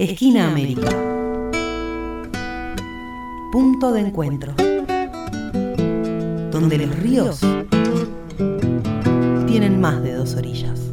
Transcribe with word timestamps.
Esquina 0.00 0.48
América. 0.48 0.88
Punto 3.52 3.92
de 3.92 4.00
encuentro. 4.00 4.54
Donde 6.50 6.78
los 6.78 6.98
ríos 7.00 7.40
tienen 9.46 9.78
más 9.78 10.02
de 10.02 10.14
dos 10.14 10.36
orillas. 10.36 10.89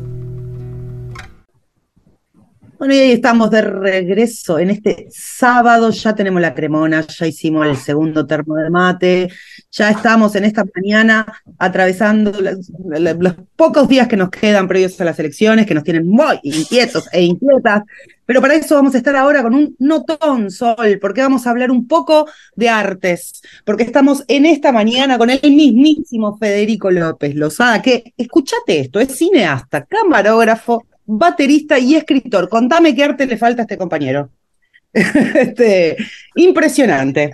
Y 2.90 3.00
ahí 3.00 3.12
estamos 3.12 3.52
de 3.52 3.62
regreso 3.62 4.60
en 4.60 4.70
este 4.70 5.08
sábado, 5.10 5.90
ya 5.90 6.16
tenemos 6.16 6.42
la 6.42 6.54
cremona, 6.54 7.06
ya 7.06 7.28
hicimos 7.28 7.68
el 7.68 7.76
segundo 7.76 8.26
termo 8.26 8.56
de 8.56 8.70
mate, 8.70 9.30
ya 9.72 9.90
estamos 9.90 10.36
en 10.36 10.46
esta 10.46 10.64
mañana 10.74 11.26
atravesando 11.58 12.32
los, 12.40 12.72
los 13.20 13.36
pocos 13.58 13.90
días 13.90 14.08
que 14.08 14.16
nos 14.16 14.30
quedan 14.30 14.68
previos 14.70 15.00
a 15.02 15.06
las 15.06 15.20
elecciones, 15.20 15.66
que 15.66 15.74
nos 15.74 15.84
tienen 15.84 16.08
muy 16.08 16.40
inquietos 16.44 17.10
e 17.12 17.24
inquietas, 17.24 17.84
pero 18.26 18.42
para 18.42 18.56
eso 18.56 18.76
vamos 18.76 18.96
a 18.96 19.00
estar 19.00 19.16
ahora 19.16 19.44
con 19.44 19.54
un 19.54 19.76
notón, 19.80 20.50
Sol, 20.50 20.98
porque 21.02 21.22
vamos 21.22 21.46
a 21.46 21.50
hablar 21.50 21.72
un 21.72 21.88
poco 21.88 22.28
de 22.56 22.70
artes, 22.70 23.42
porque 23.66 23.84
estamos 23.84 24.24
en 24.28 24.46
esta 24.46 24.72
mañana 24.72 25.18
con 25.18 25.30
el 25.30 25.42
mismísimo 25.44 26.38
Federico 26.38 26.90
López 26.90 27.36
Lozada, 27.36 27.82
que, 27.82 28.14
escúchate 28.16 28.80
esto, 28.80 29.00
es 29.00 29.18
cineasta, 29.18 29.86
camarógrafo, 29.86 30.86
baterista 31.08 31.80
y 31.80 31.96
escritor. 31.96 32.50
Contame 32.50 32.94
qué 32.94 33.06
arte 33.06 33.26
le 33.26 33.38
falta 33.38 33.64
a 33.64 33.66
este 33.66 33.78
compañero. 33.78 34.30
este, 34.94 35.98
impresionante. 36.36 37.34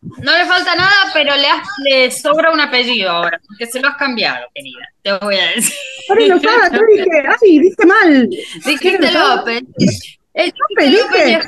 No 0.00 0.36
le 0.36 0.44
falta 0.44 0.74
nada, 0.74 1.10
pero 1.12 1.34
le, 1.36 1.48
has, 1.48 1.66
le, 1.84 2.10
sobra 2.10 2.52
un 2.52 2.60
apellido 2.60 3.10
ahora, 3.10 3.40
porque 3.46 3.66
se 3.66 3.80
lo 3.80 3.88
has 3.88 3.96
cambiado, 3.96 4.46
querida. 4.54 4.88
Te 5.02 5.12
voy 5.24 5.36
a 5.36 5.46
decir. 5.50 5.74
Pero 6.08 6.26
no 6.28 6.40
sabes, 6.40 6.72
yo 6.72 6.80
dije, 6.86 7.22
ay, 7.42 7.58
dije 7.58 7.86
mal. 7.86 8.28
Dijiste 8.64 9.10
López. 9.12 9.62
El 10.34 10.52
López, 10.92 11.26
dije. 11.26 11.40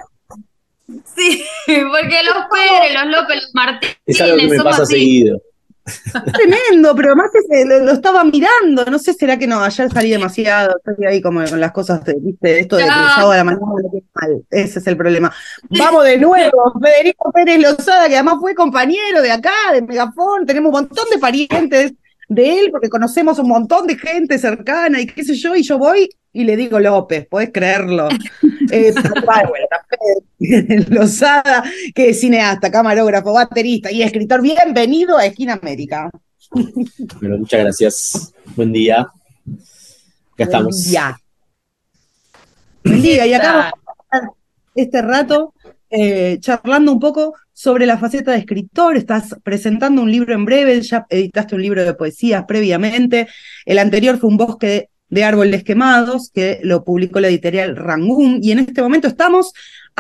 Sí, 1.15 1.45
porque 1.67 2.21
los 2.25 2.47
Pérez, 2.51 2.95
los 2.95 3.07
López, 3.07 3.43
los 3.43 3.55
Martínez. 3.55 3.99
Es 4.07 4.21
algo 4.21 4.37
que 4.39 4.49
me 4.49 4.63
pasa 4.63 4.83
así. 4.83 4.95
seguido. 4.95 5.43
Tremendo, 6.33 6.95
pero 6.95 7.09
además 7.09 7.31
ese, 7.35 7.65
lo, 7.65 7.81
lo, 7.81 7.93
estaba 7.93 8.25
mirando, 8.25 8.85
no 8.91 8.99
sé, 8.99 9.15
será 9.15 9.39
que 9.39 9.47
no, 9.47 9.61
ayer 9.61 9.91
salí 9.91 10.11
demasiado, 10.11 10.77
estoy 10.77 11.07
ahí 11.07 11.21
como 11.21 11.45
con 11.45 11.61
las 11.61 11.73
cosas, 11.73 12.05
de, 12.05 12.15
viste, 12.19 12.61
esto 12.61 12.77
de 12.77 12.83
que 12.83 12.89
el 12.89 12.95
sábado 12.95 13.33
a 13.33 13.37
la 13.37 13.45
mañana 13.45 13.67
mal, 14.15 14.43
ese 14.51 14.79
es 14.79 14.87
el 14.87 14.97
problema. 14.97 15.33
Vamos 15.71 16.05
de 16.05 16.19
nuevo, 16.19 16.73
Federico 16.83 17.33
Pérez 17.33 17.61
Lozada, 17.61 18.09
que 18.09 18.15
además 18.15 18.37
fue 18.41 18.55
compañero 18.55 19.23
de 19.23 19.33
acá, 19.33 19.73
de 19.73 19.83
Megafón, 19.83 20.47
tenemos 20.47 20.69
un 20.69 20.81
montón 20.81 21.07
de 21.11 21.19
parientes 21.19 21.93
de 22.29 22.61
él, 22.61 22.71
porque 22.71 22.89
conocemos 22.89 23.39
un 23.39 23.49
montón 23.49 23.87
de 23.87 23.97
gente 23.97 24.39
cercana 24.39 25.01
y 25.01 25.07
qué 25.07 25.25
sé 25.25 25.35
yo, 25.35 25.57
y 25.57 25.63
yo 25.63 25.79
voy 25.79 26.11
y 26.33 26.45
le 26.45 26.57
digo 26.57 26.79
López, 26.79 27.27
podés 27.27 27.51
creerlo. 27.53 28.09
Eh, 28.71 28.93
Lozada, 30.89 31.65
que 31.95 32.11
es 32.11 32.21
cineasta, 32.21 32.71
camarógrafo, 32.71 33.33
baterista 33.33 33.91
y 33.91 34.03
escritor. 34.03 34.43
Bienvenido 34.43 35.19
a 35.19 35.27
Esquina 35.27 35.55
América. 35.55 36.11
Bueno, 37.21 37.39
muchas 37.39 37.61
gracias. 37.61 38.35
Buen 38.57 38.73
día. 38.73 39.01
Acá 40.33 40.45
estamos. 40.45 40.85
Día. 40.85 41.21
Buen 42.85 43.03
día. 43.03 43.27
Y 43.27 43.35
acá 43.35 43.73
vamos 44.13 44.35
este 44.75 45.03
rato 45.03 45.55
eh, 45.91 46.39
charlando 46.41 46.93
un 46.93 47.01
poco 47.01 47.35
sobre 47.53 47.87
la 47.87 47.99
faceta 47.99 48.33
de 48.33 48.39
escritor. 48.39 48.97
Estás 48.97 49.35
presentando 49.43 50.03
un 50.03 50.11
libro 50.11 50.35
en 50.35 50.45
breve, 50.45 50.81
ya 50.83 51.07
editaste 51.11 51.57
un 51.57 51.63
libro 51.63 51.85
de 51.85 51.95
poesías 51.95 52.45
previamente. 52.47 53.27
El 53.65 53.79
anterior 53.79 54.19
fue 54.19 54.31
un 54.31 54.37
bosque 54.37 54.67
de 54.67 54.91
de 55.09 55.25
Árboles 55.25 55.65
Quemados, 55.65 56.31
que 56.33 56.61
lo 56.63 56.85
publicó 56.85 57.21
la 57.21 57.29
editorial 57.29 57.77
Rangún, 57.77 58.41
y 58.43 58.53
en 58.53 58.61
este 58.61 58.83
momento 58.83 59.09
estamos 59.09 59.53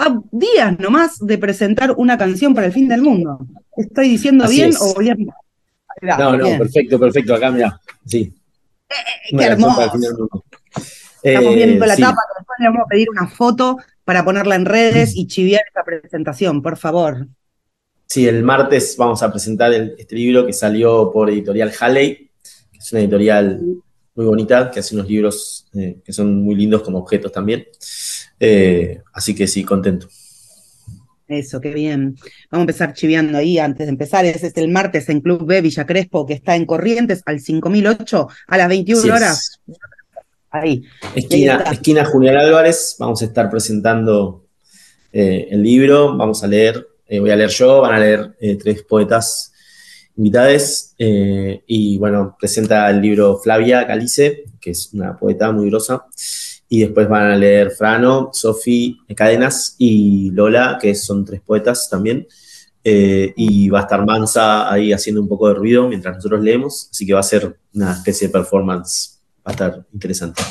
a 0.06 0.20
días 0.30 0.78
nomás 0.78 1.18
de 1.18 1.38
presentar 1.38 1.92
una 1.96 2.16
canción 2.16 2.54
para 2.54 2.66
el 2.68 2.72
fin 2.72 2.88
del 2.88 3.02
mundo. 3.02 3.38
¿Estoy 3.76 4.08
diciendo 4.10 4.44
Así 4.44 4.56
bien 4.56 4.68
es. 4.70 4.78
o 4.80 4.94
bien? 4.98 5.26
No, 6.02 6.36
no, 6.36 6.44
Bien. 6.44 6.58
perfecto, 6.58 6.98
perfecto. 6.98 7.34
Acá, 7.34 7.50
mira, 7.50 7.80
sí. 8.06 8.32
Hermoso. 9.32 9.80
del 9.80 10.00
mundo. 10.00 10.44
Estamos 11.22 11.52
Eh, 11.52 11.56
viendo 11.56 11.84
la 11.86 11.96
sí. 11.96 12.02
tapa, 12.02 12.20
pero 12.28 12.38
después 12.38 12.56
le 12.60 12.66
vamos 12.68 12.82
a 12.84 12.88
pedir 12.88 13.10
una 13.10 13.26
foto 13.28 13.78
para 14.04 14.24
ponerla 14.24 14.54
en 14.54 14.64
redes 14.64 15.16
y 15.16 15.26
chiviar 15.26 15.62
esa 15.68 15.82
presentación, 15.84 16.62
por 16.62 16.76
favor. 16.76 17.26
Sí, 18.06 18.26
el 18.28 18.42
martes 18.44 18.94
vamos 18.96 19.22
a 19.22 19.30
presentar 19.30 19.72
el- 19.74 19.94
este 19.98 20.14
libro 20.14 20.46
que 20.46 20.52
salió 20.52 21.10
por 21.12 21.28
Editorial 21.28 21.72
Halley, 21.80 22.30
que 22.72 22.78
es 22.78 22.92
una 22.92 23.00
editorial 23.02 23.60
muy 24.14 24.24
bonita, 24.26 24.70
que 24.70 24.80
hace 24.80 24.94
unos 24.94 25.08
libros 25.08 25.66
eh, 25.74 25.98
que 26.04 26.12
son 26.12 26.40
muy 26.42 26.54
lindos 26.54 26.82
como 26.82 26.98
objetos 26.98 27.32
también. 27.32 27.66
Eh, 28.40 29.00
así 29.12 29.34
que 29.34 29.46
sí, 29.46 29.64
contento. 29.64 30.08
Eso, 31.28 31.60
qué 31.60 31.74
bien. 31.74 32.16
Vamos 32.50 32.62
a 32.62 32.70
empezar 32.70 32.94
chiviando 32.94 33.36
ahí 33.36 33.58
antes 33.58 33.86
de 33.86 33.90
empezar. 33.90 34.24
Ese 34.24 34.46
es 34.46 34.56
el 34.56 34.68
martes 34.68 35.08
en 35.10 35.20
Club 35.20 35.44
B 35.44 35.60
Villa 35.60 35.84
Crespo, 35.84 36.24
que 36.24 36.32
está 36.32 36.56
en 36.56 36.64
Corrientes 36.64 37.22
al 37.26 37.40
5008 37.40 38.28
a 38.46 38.56
las 38.56 38.68
21 38.68 38.98
Así 38.98 39.08
es. 39.08 39.14
horas. 39.14 39.60
Ahí. 40.50 40.82
Esquina, 41.14 41.62
Ahí 41.66 41.74
esquina 41.74 42.04
Julián 42.06 42.36
Álvarez, 42.38 42.96
vamos 42.98 43.20
a 43.20 43.26
estar 43.26 43.50
presentando 43.50 44.46
eh, 45.12 45.48
el 45.50 45.62
libro, 45.62 46.16
vamos 46.16 46.42
a 46.42 46.46
leer, 46.46 46.88
eh, 47.06 47.20
voy 47.20 47.30
a 47.30 47.36
leer 47.36 47.50
yo, 47.50 47.82
van 47.82 47.94
a 47.94 47.98
leer 47.98 48.34
eh, 48.40 48.56
tres 48.56 48.82
poetas 48.82 49.52
invitadas, 50.16 50.94
eh, 50.98 51.62
y 51.66 51.98
bueno, 51.98 52.36
presenta 52.40 52.88
el 52.88 53.02
libro 53.02 53.38
Flavia 53.38 53.86
Calice, 53.86 54.44
que 54.60 54.70
es 54.70 54.92
una 54.92 55.16
poeta 55.16 55.52
muy 55.52 55.68
grosa, 55.70 56.06
y 56.68 56.80
después 56.80 57.08
van 57.08 57.26
a 57.26 57.36
leer 57.36 57.70
Frano, 57.70 58.30
Sofi 58.32 58.98
Cadenas 59.16 59.74
y 59.78 60.30
Lola, 60.32 60.78
que 60.80 60.94
son 60.94 61.24
tres 61.24 61.40
poetas 61.40 61.88
también, 61.88 62.26
eh, 62.84 63.32
y 63.36 63.68
va 63.68 63.80
a 63.80 63.82
estar 63.82 64.04
Mansa 64.04 64.72
ahí 64.72 64.92
haciendo 64.92 65.20
un 65.20 65.28
poco 65.28 65.48
de 65.48 65.54
ruido 65.54 65.88
mientras 65.88 66.16
nosotros 66.16 66.42
leemos, 66.42 66.88
así 66.90 67.06
que 67.06 67.14
va 67.14 67.20
a 67.20 67.24
ser 67.24 67.58
una 67.74 67.92
especie 67.92 68.28
de 68.28 68.32
performance, 68.32 69.20
va 69.38 69.50
a 69.50 69.52
estar 69.52 69.86
interesante. 69.92 70.42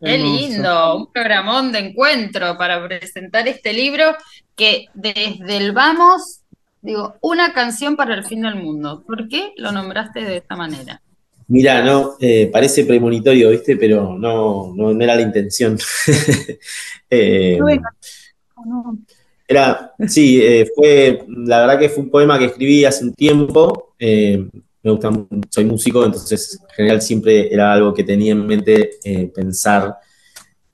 Qué 0.00 0.16
lindo, 0.16 0.96
un 0.96 1.12
programón 1.12 1.72
de 1.72 1.80
encuentro 1.80 2.56
para 2.56 2.82
presentar 2.86 3.46
este 3.48 3.74
libro 3.74 4.16
que 4.56 4.86
desde 4.94 5.58
el 5.58 5.72
vamos, 5.72 6.40
digo, 6.80 7.16
una 7.20 7.52
canción 7.52 7.96
para 7.96 8.14
el 8.14 8.24
fin 8.24 8.40
del 8.40 8.54
mundo. 8.54 9.04
¿Por 9.06 9.28
qué 9.28 9.52
lo 9.56 9.72
nombraste 9.72 10.20
de 10.20 10.38
esta 10.38 10.56
manera? 10.56 11.02
Mira, 11.50 11.82
no, 11.84 12.16
eh, 12.20 12.48
parece 12.52 12.84
premonitorio, 12.84 13.50
¿viste? 13.50 13.76
Pero 13.76 14.16
no, 14.16 14.72
no, 14.74 14.94
no 14.94 15.04
era 15.04 15.14
la 15.14 15.22
intención. 15.22 15.78
Eh, 17.12 17.58
era, 19.48 19.92
sí, 20.06 20.40
eh, 20.40 20.70
fue, 20.76 21.24
la 21.26 21.62
verdad 21.62 21.78
que 21.80 21.88
fue 21.88 22.04
un 22.04 22.10
poema 22.10 22.38
que 22.38 22.44
escribí 22.44 22.84
hace 22.84 23.02
un 23.04 23.14
tiempo. 23.14 23.94
eh, 23.98 24.46
me 24.82 24.90
gusta, 24.92 25.10
soy 25.48 25.64
músico, 25.64 26.04
entonces 26.04 26.60
en 26.62 26.74
general 26.76 27.02
siempre 27.02 27.52
era 27.52 27.72
algo 27.72 27.92
que 27.92 28.04
tenía 28.04 28.30
en 28.30 28.46
mente 28.46 28.90
eh, 29.02 29.26
pensar 29.34 29.96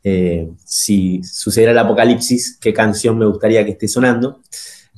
eh, 0.05 0.49
si 0.65 1.23
sucediera 1.25 1.73
el 1.73 1.79
apocalipsis, 1.79 2.59
qué 2.61 2.75
canción 2.75 3.19
me 3.19 3.27
gustaría 3.27 3.65
que 3.65 3.73
esté 3.73 3.89
sonando. 3.89 4.43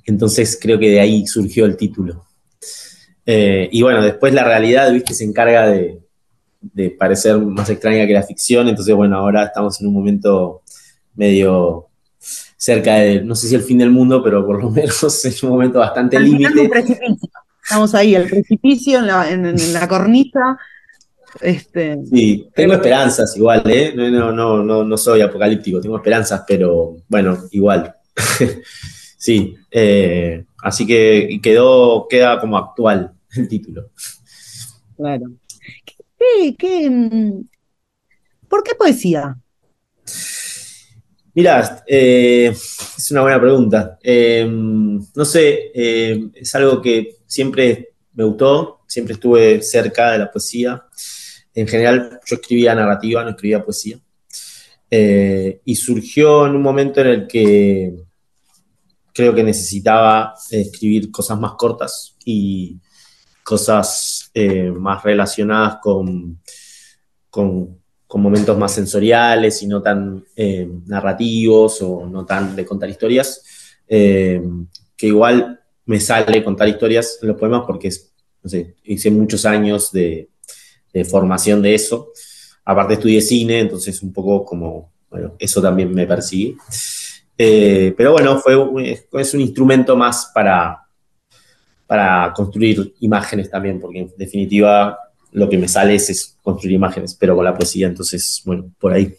Entonces 0.05 0.59
creo 0.61 0.79
que 0.79 0.91
de 0.91 1.01
ahí 1.01 1.27
surgió 1.27 1.65
el 1.65 1.77
título. 1.77 2.28
Eh, 3.31 3.69
y 3.71 3.83
bueno, 3.83 4.03
después 4.03 4.33
la 4.33 4.43
realidad, 4.43 4.91
viste, 4.91 5.13
se 5.13 5.23
encarga 5.23 5.69
de, 5.69 5.99
de 6.63 6.89
parecer 6.89 7.37
más 7.37 7.69
extraña 7.69 8.07
que 8.07 8.15
la 8.15 8.23
ficción. 8.23 8.69
Entonces, 8.69 8.95
bueno, 8.95 9.19
ahora 9.19 9.45
estamos 9.45 9.79
en 9.83 9.89
un 9.89 9.93
momento 9.93 10.63
medio 11.15 11.89
cerca 12.57 12.95
de, 12.95 13.23
no 13.23 13.35
sé 13.35 13.49
si 13.49 13.55
el 13.55 13.61
fin 13.61 13.77
del 13.77 13.91
mundo, 13.91 14.23
pero 14.25 14.47
por 14.47 14.63
lo 14.63 14.71
menos 14.71 15.25
en 15.27 15.35
un 15.43 15.51
momento 15.51 15.79
bastante 15.79 16.19
límite. 16.19 16.71
Estamos 17.63 17.95
ahí, 17.95 18.15
el 18.15 18.31
precipicio 18.31 19.01
en 19.01 19.07
la, 19.07 19.31
en, 19.31 19.45
en 19.45 19.73
la 19.75 19.87
cornisa. 19.87 20.59
Este, 21.43 21.99
Sí, 22.11 22.49
tengo 22.55 22.73
esperanzas 22.73 23.37
igual, 23.37 23.63
¿eh? 23.67 23.93
No, 23.95 24.09
no, 24.09 24.33
no, 24.33 24.63
no, 24.65 24.85
no 24.85 24.97
soy 24.97 25.21
apocalíptico, 25.21 25.83
tengo 25.83 25.99
esperanzas, 25.99 26.45
pero 26.49 26.97
bueno, 27.09 27.37
igual. 27.51 27.95
Sí, 29.21 29.57
eh, 29.73 30.45
así 30.63 30.87
que 30.87 31.41
quedó, 31.43 32.07
queda 32.09 32.41
como 32.41 32.57
actual 32.57 33.18
el 33.37 33.49
título. 33.49 33.91
claro. 34.97 35.33
¿Qué, 35.85 36.57
qué, 36.59 36.91
mm, 36.91 37.49
¿Por 38.49 38.63
qué 38.63 38.75
poesía? 38.75 39.37
Mira, 41.35 41.85
eh, 41.87 42.47
es 42.51 43.11
una 43.13 43.21
buena 43.23 43.41
pregunta. 43.41 43.99
Eh, 44.03 44.45
no 44.49 45.25
sé, 45.25 45.71
eh, 45.73 46.31
es 46.35 46.55
algo 46.55 46.83
que 46.83 47.19
siempre 47.27 47.91
me 48.15 48.25
gustó, 48.25 48.81
siempre 48.89 49.15
estuve 49.15 49.63
cerca 49.63 50.11
de 50.13 50.19
la 50.19 50.33
poesía. 50.33 50.83
En 51.55 51.69
general, 51.69 52.19
yo 52.25 52.37
escribía 52.37 52.75
narrativa, 52.75 53.23
no 53.23 53.31
escribía 53.31 53.65
poesía. 53.65 54.01
Y 54.91 55.77
surgió 55.77 56.47
en 56.47 56.57
un 56.57 56.63
momento 56.63 57.03
en 57.03 57.07
el 57.07 57.27
que 57.29 57.95
creo 59.13 59.35
que 59.35 59.45
necesitaba 59.45 60.35
escribir 60.51 61.11
cosas 61.11 61.39
más 61.39 61.53
cortas 61.53 62.17
y 62.25 62.79
cosas 63.49 64.31
eh, 64.35 64.71
más 64.71 65.03
relacionadas 65.03 65.79
con, 65.81 66.39
con 67.31 67.81
momentos 68.17 68.59
más 68.59 68.75
sensoriales 68.75 69.63
y 69.63 69.67
no 69.67 69.81
tan 69.81 70.23
eh, 70.37 70.69
narrativos 70.85 71.81
o 71.81 72.07
no 72.07 72.27
tan 72.27 72.55
de 72.55 72.67
contar 72.67 72.91
historias, 72.91 73.43
eh, 73.89 74.43
que 74.95 75.07
igual 75.07 75.61
me 75.87 75.99
sale 75.99 76.45
contar 76.45 76.69
historias 76.69 77.21
en 77.23 77.29
los 77.29 77.39
poemas 77.39 77.63
porque 77.67 77.91
hice 78.85 79.11
muchos 79.11 79.47
años 79.47 79.93
de, 79.93 80.29
formación 81.09 81.63
de 81.63 81.75
eso. 81.75 82.13
Aparte 82.67 82.95
estudié 82.95 83.23
cine, 83.23 83.61
entonces 83.61 84.03
un 84.03 84.13
poco 84.13 84.45
como, 84.45 84.93
bueno, 85.09 85.37
eso 85.39 85.63
también 85.63 85.95
me 85.95 86.07
persigue. 86.07 86.57
Pero 87.35 88.13
bueno, 88.13 88.39
fue, 88.41 88.99
es 89.13 89.33
un 89.33 89.41
instrumento 89.41 89.97
más 89.97 90.33
para, 90.35 90.88
para 91.89 92.33
construir 92.35 92.95
imágenes 93.01 93.51
también, 93.51 93.81
porque 93.81 94.01
en 94.01 94.13
definitiva 94.17 94.97
lo 95.33 95.49
que 95.49 95.57
me 95.57 95.67
sale 95.67 95.95
es, 95.95 96.37
construir 96.43 96.77
imágenes, 96.77 97.17
pero 97.19 97.35
con 97.35 97.45
la 97.45 97.57
poesía, 97.57 97.87
entonces, 97.87 98.43
bueno, 98.45 98.71
por 98.79 98.93
ahí. 98.93 99.15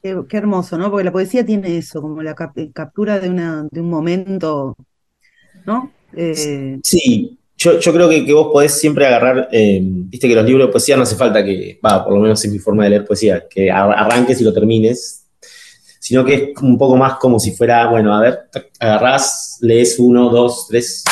Qué, 0.00 0.36
hermoso, 0.36 0.78
¿no? 0.78 0.88
Porque 0.88 1.04
la 1.04 1.12
poesía 1.12 1.44
tiene 1.44 1.76
eso, 1.76 2.00
como 2.00 2.22
la 2.22 2.36
captura 2.72 3.18
de, 3.18 3.28
una, 3.28 3.66
de 3.68 3.80
un 3.80 3.90
momento, 3.90 4.76
¿no? 5.66 5.90
Eh, 6.14 6.78
sí, 6.84 7.36
yo, 7.56 7.80
yo, 7.80 7.92
creo 7.92 8.08
que, 8.08 8.24
que, 8.24 8.32
vos 8.32 8.52
podés 8.52 8.78
siempre 8.78 9.06
agarrar, 9.06 9.48
eh, 9.50 9.80
viste 9.82 10.28
que 10.28 10.36
los 10.36 10.44
libros 10.44 10.68
de 10.68 10.72
poesía 10.72 10.96
no 10.96 11.02
hace 11.02 11.16
falta 11.16 11.44
que, 11.44 11.80
va, 11.84 12.04
por 12.04 12.14
lo 12.14 12.20
menos 12.20 12.44
en 12.44 12.52
mi 12.52 12.60
forma 12.60 12.84
de 12.84 12.90
leer 12.90 13.04
poesía, 13.04 13.44
que 13.48 13.72
arranques 13.72 14.40
y 14.40 14.44
lo 14.44 14.52
termines, 14.52 15.25
sino 16.06 16.24
que 16.24 16.34
es 16.34 16.62
un 16.62 16.78
poco 16.78 16.96
más 16.96 17.14
como 17.14 17.40
si 17.40 17.50
fuera, 17.50 17.90
bueno, 17.90 18.14
a 18.14 18.20
ver, 18.20 18.38
agarrás, 18.78 19.58
lees 19.60 19.98
uno, 19.98 20.30
dos, 20.30 20.68
tres, 20.68 21.02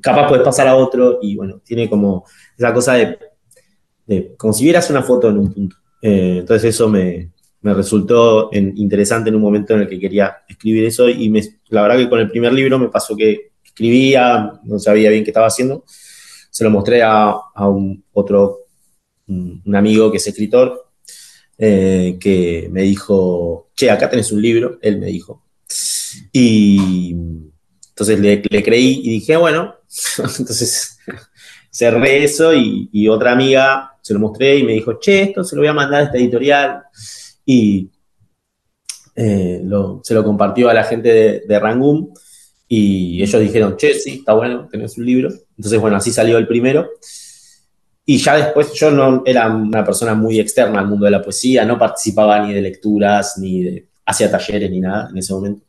capaz 0.00 0.28
puedes 0.28 0.44
pasar 0.44 0.68
a 0.68 0.76
otro 0.76 1.18
y 1.20 1.34
bueno, 1.34 1.60
tiene 1.64 1.90
como 1.90 2.24
esa 2.56 2.72
cosa 2.72 2.94
de, 2.94 3.18
como 4.36 4.52
si 4.52 4.62
vieras 4.62 4.88
una 4.90 5.02
foto 5.02 5.28
en 5.28 5.38
un 5.38 5.52
punto. 5.52 5.76
Eh, 6.00 6.36
entonces 6.38 6.72
eso 6.72 6.88
me, 6.88 7.32
me 7.62 7.74
resultó 7.74 8.48
interesante 8.52 9.28
en 9.28 9.34
un 9.34 9.42
momento 9.42 9.74
en 9.74 9.80
el 9.80 9.88
que 9.88 9.98
quería 9.98 10.36
escribir 10.48 10.84
eso 10.84 11.08
y 11.08 11.28
me, 11.28 11.42
la 11.70 11.82
verdad 11.82 11.96
que 11.96 12.08
con 12.08 12.20
el 12.20 12.30
primer 12.30 12.52
libro 12.52 12.78
me 12.78 12.90
pasó 12.90 13.16
que 13.16 13.50
escribía, 13.64 14.52
no 14.62 14.78
sabía 14.78 15.10
bien 15.10 15.24
qué 15.24 15.30
estaba 15.30 15.48
haciendo, 15.48 15.82
se 16.48 16.62
lo 16.62 16.70
mostré 16.70 17.02
a, 17.02 17.34
a 17.52 17.68
un 17.68 18.04
otro, 18.12 18.66
un 19.26 19.74
amigo 19.74 20.12
que 20.12 20.18
es 20.18 20.26
escritor 20.28 20.81
eh, 21.64 22.18
que 22.18 22.68
me 22.72 22.82
dijo, 22.82 23.70
che, 23.76 23.88
acá 23.88 24.10
tenés 24.10 24.32
un 24.32 24.42
libro, 24.42 24.80
él 24.82 24.98
me 24.98 25.06
dijo. 25.06 25.44
Y 26.32 27.14
entonces 27.90 28.18
le, 28.18 28.42
creí 28.42 29.00
y 29.04 29.10
dije, 29.10 29.36
bueno, 29.36 29.76
entonces 30.18 30.98
cerré 31.70 32.24
eso 32.24 32.52
y, 32.52 33.06
otra 33.08 33.30
amiga 33.30 33.92
se 34.02 34.12
lo 34.12 34.18
mostré 34.18 34.58
y 34.58 34.64
me 34.64 34.72
dijo, 34.72 34.98
che, 34.98 35.22
esto 35.22 35.44
se 35.44 35.54
lo 35.54 35.62
voy 35.62 35.68
a 35.68 35.72
mandar 35.72 36.00
a 36.00 36.04
esta 36.06 36.18
editorial. 36.18 36.82
Y 37.46 37.92
eh, 39.14 39.62
se 40.02 40.14
lo 40.14 40.24
compartió 40.24 40.68
a 40.68 40.74
la 40.74 40.82
gente 40.82 41.12
de, 41.12 41.42
de 41.46 41.58
Rangum 41.60 42.12
y 42.66 43.22
ellos 43.22 43.40
dijeron, 43.40 43.76
che, 43.76 43.94
sí, 43.94 44.14
está 44.14 44.32
bueno, 44.32 44.66
tenés 44.68 44.98
un 44.98 45.06
libro. 45.06 45.28
Entonces, 45.56 45.80
bueno, 45.80 45.96
así 45.96 46.10
salió 46.10 46.38
el 46.38 46.48
primero. 46.48 46.90
Y 48.12 48.18
ya 48.18 48.36
después 48.36 48.74
yo 48.74 48.90
no 48.90 49.22
era 49.24 49.48
una 49.48 49.82
persona 49.82 50.14
muy 50.14 50.38
externa 50.38 50.80
al 50.80 50.86
mundo 50.86 51.06
de 51.06 51.12
la 51.12 51.22
poesía, 51.22 51.64
no 51.64 51.78
participaba 51.78 52.46
ni 52.46 52.52
de 52.52 52.60
lecturas, 52.60 53.38
ni 53.38 53.62
de, 53.62 53.86
hacía 54.04 54.30
talleres, 54.30 54.70
ni 54.70 54.80
nada 54.80 55.08
en 55.10 55.16
ese 55.16 55.32
momento. 55.32 55.64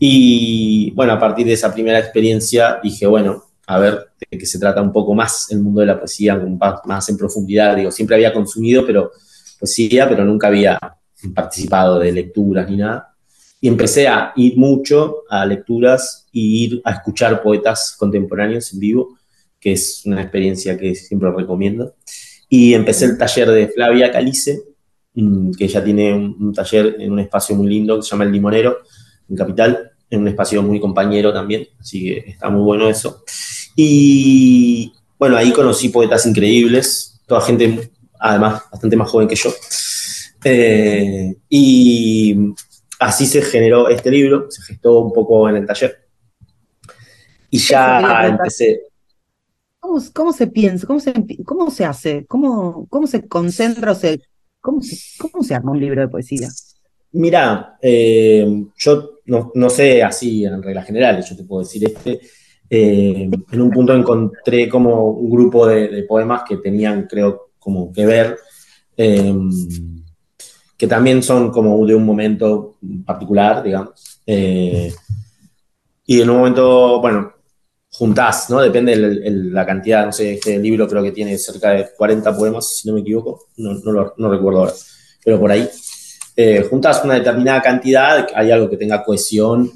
Y 0.00 0.90
bueno, 0.96 1.12
a 1.12 1.20
partir 1.20 1.46
de 1.46 1.52
esa 1.52 1.72
primera 1.72 2.00
experiencia 2.00 2.80
dije, 2.82 3.06
bueno, 3.06 3.44
a 3.68 3.78
ver 3.78 4.08
de 4.18 4.36
qué 4.36 4.46
se 4.46 4.58
trata 4.58 4.82
un 4.82 4.90
poco 4.90 5.14
más 5.14 5.46
el 5.52 5.60
mundo 5.60 5.80
de 5.80 5.86
la 5.86 5.96
poesía, 5.96 6.44
más 6.86 7.08
en 7.08 7.16
profundidad. 7.16 7.76
Digo, 7.76 7.92
siempre 7.92 8.16
había 8.16 8.32
consumido 8.32 8.84
pero 8.84 9.12
poesía, 9.60 10.08
pero 10.08 10.24
nunca 10.24 10.48
había 10.48 10.76
participado 11.36 12.00
de 12.00 12.10
lecturas 12.10 12.68
ni 12.68 12.78
nada. 12.78 13.14
Y 13.60 13.68
empecé 13.68 14.08
a 14.08 14.32
ir 14.34 14.58
mucho 14.58 15.18
a 15.30 15.46
lecturas 15.46 16.26
y 16.32 16.64
ir 16.64 16.82
a 16.84 16.94
escuchar 16.94 17.40
poetas 17.40 17.94
contemporáneos 17.96 18.72
en 18.72 18.80
vivo 18.80 19.18
que 19.64 19.72
es 19.72 20.02
una 20.04 20.20
experiencia 20.20 20.76
que 20.76 20.94
siempre 20.94 21.32
recomiendo. 21.34 21.94
Y 22.50 22.74
empecé 22.74 23.06
el 23.06 23.16
taller 23.16 23.50
de 23.50 23.68
Flavia 23.68 24.12
Calice, 24.12 24.60
mm, 25.14 25.52
que 25.52 25.64
ella 25.64 25.82
tiene 25.82 26.12
un, 26.12 26.52
taller 26.52 26.96
en 26.98 27.10
un 27.10 27.20
espacio 27.20 27.56
muy 27.56 27.68
lindo 27.68 27.96
que 27.96 28.02
se 28.02 28.10
llama 28.10 28.24
El 28.24 28.32
Limonero, 28.32 28.76
en 29.26 29.36
Capital, 29.36 29.92
en 30.10 30.20
un 30.20 30.28
espacio 30.28 30.62
muy 30.62 30.78
compañero 30.78 31.32
también, 31.32 31.66
así 31.80 32.04
que 32.04 32.30
está 32.32 32.50
muy 32.50 32.62
bueno 32.62 32.90
eso. 32.90 33.24
Y 33.74 34.92
bueno, 35.18 35.38
ahí 35.38 35.50
conocí 35.50 35.88
poetas 35.88 36.26
increíbles, 36.26 37.22
toda 37.26 37.40
gente 37.40 37.90
además 38.20 38.64
bastante 38.70 38.96
más 38.96 39.08
joven 39.08 39.28
que 39.28 39.36
yo. 39.36 39.50
Eh, 40.44 41.34
y 41.48 42.36
así 43.00 43.24
se 43.24 43.40
generó 43.40 43.88
este 43.88 44.10
libro, 44.10 44.46
se 44.50 44.60
gestó 44.60 44.98
un 44.98 45.12
poco 45.14 45.48
en 45.48 45.56
el 45.56 45.66
taller. 45.66 46.06
Y 47.48 47.56
ya 47.56 48.26
empecé. 48.26 48.93
¿Cómo, 50.12 50.32
se 50.32 50.46
piensa? 50.46 50.86
¿Cómo 50.86 50.98
se, 50.98 51.12
cómo 51.44 51.70
se 51.70 51.84
hace? 51.84 52.24
¿Cómo, 52.26 52.86
cómo 52.88 53.06
se 53.06 53.28
concentra? 53.28 53.92
O 53.92 53.94
se, 53.94 54.22
cómo, 54.60 54.80
se, 54.80 54.96
¿Cómo 55.18 55.44
se 55.44 55.54
arma 55.54 55.72
un 55.72 55.80
libro 55.80 56.00
de 56.00 56.08
poesía? 56.08 56.48
Mira, 57.12 57.76
eh, 57.80 58.64
yo 58.76 59.20
no, 59.26 59.70
sé 59.70 60.02
así 60.02 60.44
en 60.44 60.62
reglas 60.62 60.86
generales, 60.86 61.28
yo 61.28 61.36
te 61.36 61.44
puedo 61.44 61.62
decir 61.62 61.84
este. 61.84 62.20
Eh, 62.68 63.30
en 63.52 63.60
un 63.60 63.70
punto 63.70 63.94
encontré 63.94 64.68
como 64.68 65.10
un 65.10 65.30
grupo 65.30 65.66
de, 65.66 66.02
poemas 66.08 66.42
que 66.48 66.56
tenían, 66.56 67.06
creo, 67.06 67.50
como 67.58 67.92
que 67.92 68.06
ver, 68.06 68.38
em, 68.96 69.50
que 70.76 70.86
también 70.86 71.22
son 71.22 71.50
como 71.50 71.86
de 71.86 71.94
un 71.94 72.04
momento 72.04 72.78
particular, 73.04 73.62
digamos. 73.62 74.22
Eh, 74.26 74.92
y 76.06 76.20
en 76.20 76.30
un 76.30 76.38
momento, 76.38 77.00
bueno, 77.00 77.33
juntás, 77.96 78.50
¿no? 78.50 78.60
Depende 78.60 78.96
de 78.96 79.30
la 79.30 79.64
cantidad, 79.64 80.06
no 80.06 80.12
sé, 80.12 80.34
este 80.34 80.58
libro 80.58 80.88
creo 80.88 81.02
que 81.02 81.12
tiene 81.12 81.38
cerca 81.38 81.70
de 81.70 81.90
40 81.96 82.36
poemas, 82.36 82.78
si 82.78 82.88
no 82.88 82.94
me 82.94 83.00
equivoco, 83.00 83.46
no, 83.56 83.74
no, 84.16 84.30
recuerdo 84.30 84.60
ahora, 84.60 84.72
pero 85.24 85.38
por 85.38 85.50
ahí. 85.50 85.68
Eh, 86.36 86.66
juntás 86.68 87.04
una 87.04 87.14
determinada 87.14 87.62
cantidad, 87.62 88.26
hay 88.34 88.50
algo 88.50 88.68
que 88.68 88.76
tenga 88.76 89.04
cohesión, 89.04 89.70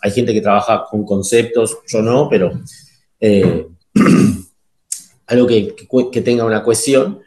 hay 0.00 0.10
gente 0.10 0.32
que 0.32 0.40
trabaja 0.40 0.84
con 0.90 1.04
conceptos, 1.04 1.78
yo 1.86 2.02
no, 2.02 2.28
pero 2.28 2.50
eh, 3.20 3.68
algo 5.28 5.46
que, 5.46 5.76
que, 6.10 6.20
tenga 6.20 6.44
una 6.44 6.64
cohesión. 6.64 7.20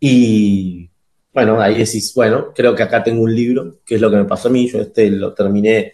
Y 0.00 0.88
bueno, 1.34 1.60
ahí 1.60 1.76
decís, 1.76 2.14
bueno, 2.14 2.54
creo 2.54 2.74
que 2.74 2.82
acá 2.82 3.04
tengo 3.04 3.22
un 3.22 3.34
libro, 3.34 3.80
que 3.84 3.96
es 3.96 4.00
lo 4.00 4.10
que 4.10 4.16
me 4.16 4.24
pasó 4.24 4.48
a 4.48 4.52
mí, 4.52 4.70
yo 4.70 4.80
este 4.80 5.10
lo 5.10 5.34
terminé, 5.34 5.92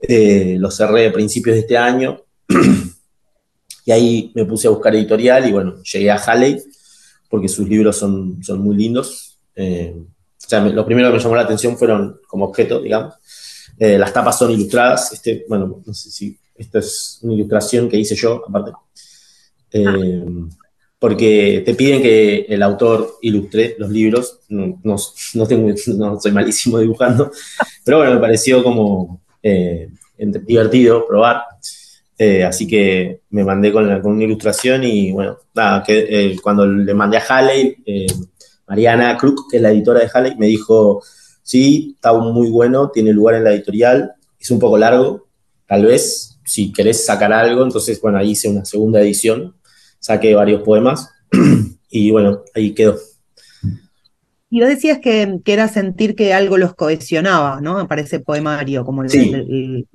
eh, 0.00 0.54
lo 0.56 0.70
cerré 0.70 1.08
a 1.08 1.12
principios 1.12 1.56
de 1.56 1.60
este 1.62 1.76
año. 1.76 2.22
Y 3.88 3.90
ahí 3.90 4.32
me 4.34 4.44
puse 4.44 4.66
a 4.66 4.70
buscar 4.70 4.94
editorial 4.94 5.48
y 5.48 5.52
bueno, 5.52 5.82
llegué 5.82 6.10
a 6.10 6.16
Halley 6.16 6.62
porque 7.30 7.48
sus 7.48 7.66
libros 7.66 7.96
son, 7.96 8.44
son 8.44 8.60
muy 8.60 8.76
lindos. 8.76 9.38
Eh, 9.56 9.96
o 9.96 10.06
sea, 10.36 10.60
lo 10.60 10.84
primero 10.84 11.08
que 11.08 11.16
me 11.16 11.22
llamó 11.22 11.34
la 11.34 11.40
atención 11.40 11.78
fueron 11.78 12.20
como 12.26 12.44
objeto, 12.44 12.82
digamos. 12.82 13.14
Eh, 13.78 13.96
las 13.96 14.12
tapas 14.12 14.38
son 14.38 14.50
ilustradas. 14.50 15.14
Este, 15.14 15.46
bueno, 15.48 15.80
no 15.86 15.94
sé 15.94 16.10
si 16.10 16.38
esto 16.54 16.78
es 16.80 17.18
una 17.22 17.32
ilustración 17.32 17.88
que 17.88 17.96
hice 17.96 18.14
yo, 18.14 18.44
aparte. 18.46 18.72
Eh, 19.72 20.22
porque 20.98 21.62
te 21.64 21.74
piden 21.74 22.02
que 22.02 22.40
el 22.46 22.62
autor 22.62 23.14
ilustre 23.22 23.74
los 23.78 23.88
libros. 23.88 24.40
No, 24.50 24.78
no, 24.84 25.46
tengo, 25.46 25.74
no 25.96 26.20
soy 26.20 26.32
malísimo 26.32 26.78
dibujando, 26.78 27.32
pero 27.86 27.96
bueno, 27.96 28.12
me 28.12 28.20
pareció 28.20 28.62
como 28.62 29.22
divertido 30.46 31.06
probar. 31.06 31.42
Eh, 32.20 32.42
así 32.42 32.66
que 32.66 33.20
me 33.30 33.44
mandé 33.44 33.72
con, 33.72 33.86
una 33.88 34.24
ilustración 34.24 34.82
y 34.82 35.12
bueno, 35.12 35.38
nada, 35.54 35.84
que, 35.84 36.06
eh, 36.10 36.36
cuando 36.42 36.66
le 36.66 36.92
mandé 36.92 37.16
a 37.16 37.24
Halley, 37.28 37.76
eh, 37.86 38.06
Mariana 38.66 39.16
Kruk, 39.16 39.48
que 39.48 39.58
es 39.58 39.62
la 39.62 39.70
editora 39.70 40.00
de 40.00 40.10
Halley, 40.12 40.34
me 40.36 40.48
dijo, 40.48 41.00
sí, 41.44 41.92
está 41.94 42.12
muy 42.12 42.50
bueno, 42.50 42.90
tiene 42.90 43.12
lugar 43.12 43.36
en 43.36 43.44
la 43.44 43.52
editorial, 43.52 44.14
es 44.36 44.50
un 44.50 44.58
poco 44.58 44.76
largo, 44.76 45.28
tal 45.68 45.84
vez, 45.84 46.40
si 46.44 46.72
querés 46.72 47.06
sacar 47.06 47.32
algo, 47.32 47.62
entonces 47.62 48.00
bueno, 48.00 48.18
ahí 48.18 48.30
hice 48.32 48.48
una 48.48 48.64
segunda 48.64 49.00
edición, 49.00 49.54
saqué 50.00 50.34
varios 50.34 50.62
poemas 50.62 51.10
y 51.88 52.10
bueno, 52.10 52.42
ahí 52.52 52.74
quedó. 52.74 52.98
Y 54.50 54.60
vos 54.60 54.70
decías 54.70 54.98
que, 54.98 55.40
era 55.44 55.68
sentir 55.68 56.16
que 56.16 56.34
algo 56.34 56.56
los 56.56 56.74
cohesionaba, 56.74 57.60
¿no? 57.60 57.86
Para 57.86 58.00
ese 58.00 58.18
poemario, 58.18 58.84
como 58.84 59.04
el, 59.04 59.10
sí 59.10 59.86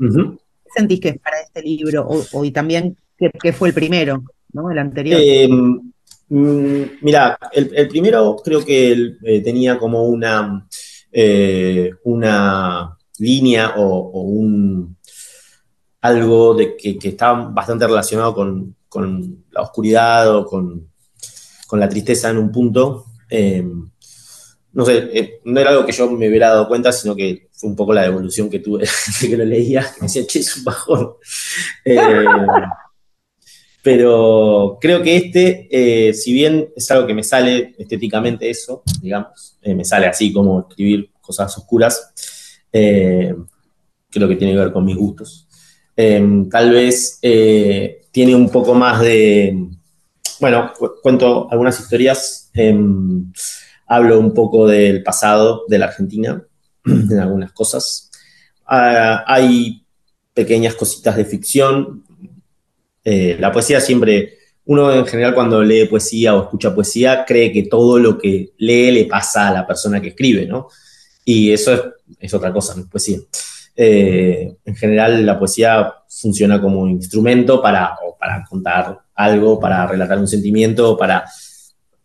sentís 0.75 0.99
que 0.99 1.09
es 1.09 1.19
para 1.19 1.39
este 1.41 1.61
libro? 1.61 2.07
O, 2.31 2.43
y 2.43 2.51
también, 2.51 2.97
¿qué, 3.17 3.53
fue 3.53 3.69
el 3.69 3.73
primero, 3.73 4.23
¿no? 4.53 4.71
El 4.71 4.79
anterior. 4.79 5.19
Eh, 5.23 5.47
mm, 5.47 6.83
mira, 7.01 7.37
el, 7.51 7.87
primero 7.87 8.35
creo 8.43 8.63
que 8.63 9.15
eh, 9.23 9.41
tenía 9.41 9.77
como 9.77 10.03
una, 10.03 10.67
eh, 11.11 11.91
una 12.03 12.97
línea 13.19 13.73
o, 13.77 14.21
un 14.21 14.97
algo 16.01 16.53
de 16.53 16.75
que, 16.75 16.97
estaba 17.01 17.49
bastante 17.49 17.87
relacionado 17.87 18.33
con, 18.33 18.75
la 19.51 19.61
oscuridad 19.61 20.35
o 20.35 20.45
con, 20.45 20.89
la 21.71 21.89
tristeza 21.89 22.29
en 22.29 22.37
un 22.37 22.51
punto. 22.51 23.05
No 24.73 24.85
sé, 24.85 25.09
eh, 25.13 25.39
no 25.45 25.59
era 25.59 25.69
algo 25.69 25.85
que 25.85 25.91
yo 25.91 26.09
me 26.09 26.27
hubiera 26.27 26.49
dado 26.49 26.67
cuenta, 26.67 26.91
sino 26.91 27.15
que 27.15 27.47
fue 27.51 27.69
un 27.69 27.75
poco 27.75 27.93
la 27.93 28.03
devolución 28.03 28.49
que 28.49 28.59
tuve 28.59 28.85
de 29.21 29.29
que 29.29 29.37
lo 29.37 29.45
leía, 29.45 29.81
me 30.01 30.07
decía, 30.07 30.25
che, 30.25 30.39
es 30.39 30.57
un 30.57 30.63
bajón. 30.63 31.13
Eh, 31.85 32.25
pero 33.81 34.77
creo 34.79 35.01
que 35.03 35.17
este, 35.17 35.67
eh, 36.09 36.13
si 36.13 36.31
bien 36.33 36.69
es 36.75 36.89
algo 36.91 37.05
que 37.05 37.13
me 37.13 37.23
sale 37.23 37.75
estéticamente 37.77 38.49
eso, 38.49 38.81
digamos, 39.01 39.57
me 39.65 39.83
sale 39.83 40.05
así 40.07 40.31
como 40.31 40.67
escribir 40.69 41.09
cosas 41.19 41.57
oscuras, 41.57 42.63
creo 42.71 44.27
que 44.27 44.35
tiene 44.35 44.53
que 44.53 44.59
ver 44.59 44.71
con 44.71 44.85
mis 44.85 44.95
gustos. 44.95 45.47
Eh, 45.95 46.23
tal 46.49 46.71
vez 46.71 47.19
tiene 47.21 48.35
un 48.35 48.49
poco 48.49 48.73
más 48.73 49.01
de, 49.01 49.67
bueno, 50.39 50.71
cu- 50.77 50.93
cuento 51.01 51.47
algunas 51.51 51.79
historias, 51.79 52.49
em, 52.53 53.31
hablo 53.93 54.19
un 54.19 54.33
poco 54.33 54.67
del 54.67 55.03
pasado 55.03 55.65
de 55.67 55.77
la 55.77 55.85
Argentina, 55.85 56.43
en 56.85 57.19
algunas 57.19 57.51
cosas. 57.51 58.09
Ah, 58.65 59.23
hay 59.27 59.85
pequeñas 60.33 60.73
cositas 60.73 61.15
de 61.15 61.25
ficción. 61.25 62.03
Eh, 63.03 63.37
la 63.39 63.51
poesía 63.51 63.79
siempre, 63.79 64.39
uno 64.65 64.91
en 64.91 65.05
general 65.05 65.35
cuando 65.35 65.61
lee 65.61 65.85
poesía 65.85 66.35
o 66.35 66.43
escucha 66.43 66.73
poesía, 66.73 67.23
cree 67.25 67.51
que 67.51 67.63
todo 67.63 67.99
lo 67.99 68.17
que 68.17 68.53
lee 68.57 68.91
le 68.91 69.05
pasa 69.05 69.49
a 69.49 69.53
la 69.53 69.67
persona 69.67 70.01
que 70.01 70.09
escribe, 70.09 70.47
¿no? 70.47 70.69
Y 71.23 71.51
eso 71.51 71.73
es, 71.73 71.81
es 72.19 72.33
otra 72.33 72.51
cosa, 72.51 72.73
no 72.75 72.81
es 72.81 72.87
poesía. 72.87 73.19
Eh, 73.75 74.55
en 74.65 74.75
general 74.75 75.25
la 75.25 75.37
poesía 75.37 75.93
funciona 76.07 76.59
como 76.59 76.87
instrumento 76.87 77.61
para, 77.61 77.95
para 78.19 78.43
contar 78.49 78.99
algo, 79.13 79.59
para 79.59 79.85
relatar 79.85 80.17
un 80.17 80.27
sentimiento, 80.27 80.97
para 80.97 81.25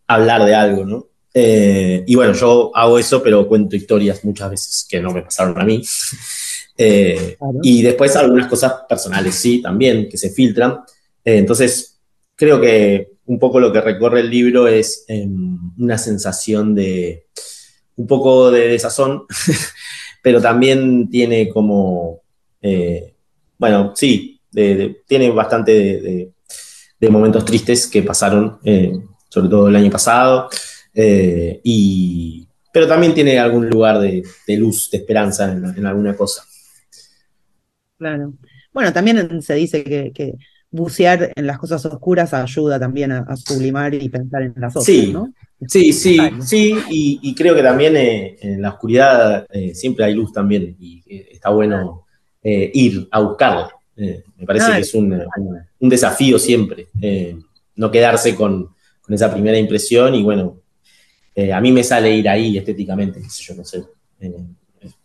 hablar 0.07 0.45
de 0.45 0.55
algo, 0.55 0.85
¿no? 0.85 1.08
Eh, 1.33 2.03
y 2.07 2.15
bueno, 2.15 2.33
yo 2.33 2.71
hago 2.75 2.97
eso, 2.97 3.21
pero 3.21 3.47
cuento 3.47 3.75
historias 3.75 4.23
muchas 4.25 4.49
veces 4.49 4.85
que 4.89 4.99
no 4.99 5.11
me 5.11 5.21
pasaron 5.21 5.59
a 5.59 5.65
mí. 5.65 5.81
Eh, 6.81 7.35
Claro. 7.37 7.59
y 7.61 7.81
después 7.81 8.15
algunas 8.15 8.47
cosas 8.47 8.71
personales, 8.87 9.35
sí, 9.35 9.61
también, 9.61 10.07
que 10.07 10.17
se 10.17 10.29
filtran. 10.29 10.79
Eh, 11.25 11.35
entonces, 11.39 11.99
creo 12.37 12.61
que 12.61 13.09
un 13.25 13.37
poco 13.37 13.59
lo 13.59 13.73
que 13.73 13.81
recorre 13.81 14.21
el 14.21 14.29
libro 14.29 14.65
es 14.65 15.03
em, 15.09 15.57
una 15.77 15.97
sensación 15.97 16.73
de 16.73 17.25
un 17.97 18.07
poco 18.07 18.49
de 18.49 18.69
desazón, 18.69 19.23
pero 20.23 20.39
también 20.41 21.09
tiene 21.09 21.49
como, 21.49 22.21
bueno, 23.57 23.91
sí, 23.93 24.39
de- 24.49 24.75
de- 24.75 25.01
tiene 25.05 25.29
bastante 25.31 25.71
de, 26.99 27.09
momentos 27.09 27.43
tristes 27.43 27.87
que 27.87 28.03
pasaron, 28.03 28.57
sobre 29.27 29.49
todo 29.49 29.67
el 29.67 29.75
año 29.75 29.91
pasado, 29.91 30.49
eh, 31.01 31.59
y, 31.63 32.47
pero 32.73 32.87
también 32.87 33.13
tiene 33.13 33.39
algún 33.39 33.69
lugar 33.69 33.99
de, 33.99 34.23
de 34.47 34.57
luz, 34.57 34.89
de 34.91 34.97
esperanza 34.97 35.51
en, 35.51 35.63
en 35.65 35.85
alguna 35.85 36.15
cosa. 36.15 36.43
Claro. 37.97 38.33
Bueno, 38.73 38.93
también 38.93 39.41
se 39.41 39.53
dice 39.55 39.83
que, 39.83 40.11
que 40.13 40.33
bucear 40.71 41.31
en 41.35 41.47
las 41.47 41.57
cosas 41.57 41.83
oscuras 41.85 42.33
ayuda 42.33 42.79
también 42.79 43.11
a, 43.11 43.19
a 43.27 43.35
sublimar 43.35 43.93
y 43.95 44.07
pensar 44.09 44.43
en 44.43 44.53
las 44.57 44.73
otras, 44.75 44.85
Sí. 44.85 45.11
¿no? 45.11 45.33
Sí, 45.67 45.91
sí, 45.91 46.17
sí, 46.41 46.73
y, 46.89 47.19
y 47.21 47.35
creo 47.35 47.53
que 47.53 47.61
también 47.63 47.97
eh, 47.97 48.37
en 48.39 48.61
la 48.61 48.69
oscuridad 48.69 49.45
eh, 49.51 49.75
siempre 49.75 50.05
hay 50.05 50.13
luz 50.13 50.31
también, 50.31 50.77
y 50.79 51.03
eh, 51.05 51.27
está 51.31 51.49
bueno 51.49 52.05
ir 52.41 53.07
a 53.11 53.19
buscarla. 53.19 53.69
Me 53.97 54.45
parece 54.45 54.65
Claro. 54.67 54.75
que 54.75 54.81
es 54.87 54.93
un, 54.95 55.11
un- 55.11 55.59
un 55.81 55.89
desafío 55.89 56.39
siempre, 56.39 56.87
no 57.75 57.91
quedarse 57.91 58.33
con, 58.35 58.69
con 59.01 59.13
esa 59.13 59.29
primera 59.33 59.57
impresión, 59.57 60.15
y 60.15 60.23
bueno, 60.23 60.61
eh, 61.39 61.53
a 61.53 61.61
mí 61.61 61.71
me 61.71 61.83
sale 61.83 62.11
ir 62.15 62.27
ahí 62.27 62.57
estéticamente, 62.57 63.21
qué 63.21 63.29
sé 63.29 63.43
yo, 63.43 63.55
no 63.55 63.63
sé. 63.65 63.83
eh, 64.21 64.33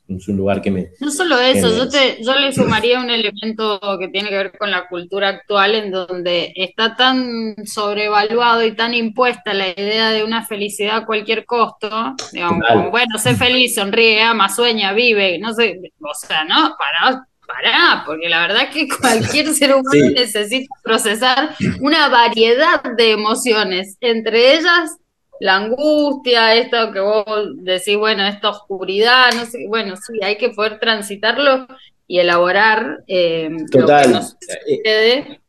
es 0.06 0.28
un 0.28 0.36
lugar 0.36 0.60
que 0.60 0.70
me... 0.70 0.90
No 1.00 1.10
solo 1.10 1.40
eso, 1.40 1.74
yo, 1.74 1.88
te, 1.88 2.22
yo 2.22 2.34
le 2.38 2.52
sumaría 2.52 3.00
un 3.00 3.08
elemento 3.08 3.80
que 3.98 4.08
tiene 4.08 4.28
que 4.28 4.36
ver 4.36 4.52
con 4.58 4.70
la 4.70 4.86
cultura 4.86 5.28
actual, 5.28 5.74
en 5.74 5.90
donde 5.90 6.52
está 6.56 6.94
tan 6.94 7.54
sobrevaluado 7.66 8.62
y 8.64 8.76
tan 8.76 8.92
impuesta 8.92 9.54
la 9.54 9.68
idea 9.70 10.10
de 10.10 10.22
una 10.22 10.44
felicidad 10.44 10.96
a 10.98 11.06
cualquier 11.06 11.46
costo. 11.46 11.88
Digamos, 12.32 12.62
como, 12.68 12.90
bueno, 12.90 13.16
sé 13.18 13.34
feliz, 13.34 13.74
sonríe, 13.76 14.20
ama, 14.20 14.50
sueña, 14.50 14.92
vive, 14.92 15.38
no 15.38 15.54
sé, 15.54 15.80
o 15.98 16.14
sea, 16.14 16.44
no, 16.44 16.76
pará, 16.78 17.26
pará, 17.46 18.02
porque 18.04 18.28
la 18.28 18.40
verdad 18.46 18.64
es 18.64 18.70
que 18.74 18.86
cualquier 19.00 19.54
ser 19.54 19.70
humano 19.74 19.90
Sí. 20.08 20.14
necesita 20.14 20.74
procesar 20.82 21.56
una 21.80 22.08
variedad 22.08 22.82
de 22.96 23.12
emociones, 23.12 23.96
entre 24.02 24.58
ellas 24.58 24.98
la 25.40 25.56
angustia, 25.56 26.54
esto 26.54 26.92
que 26.92 27.00
vos 27.00 27.24
decís, 27.56 27.96
bueno, 27.96 28.26
esta 28.26 28.50
oscuridad, 28.50 29.32
no 29.34 29.44
sé, 29.46 29.66
bueno, 29.68 29.96
sí, 29.96 30.14
hay 30.22 30.36
que 30.38 30.50
poder 30.50 30.78
transitarlo 30.80 31.66
y 32.06 32.18
elaborar 32.20 32.98
eh, 33.06 33.48
lo 33.50 33.66
que 33.66 33.80
Total. 33.80 34.12
nos 34.12 34.30
sucede. 34.40 35.40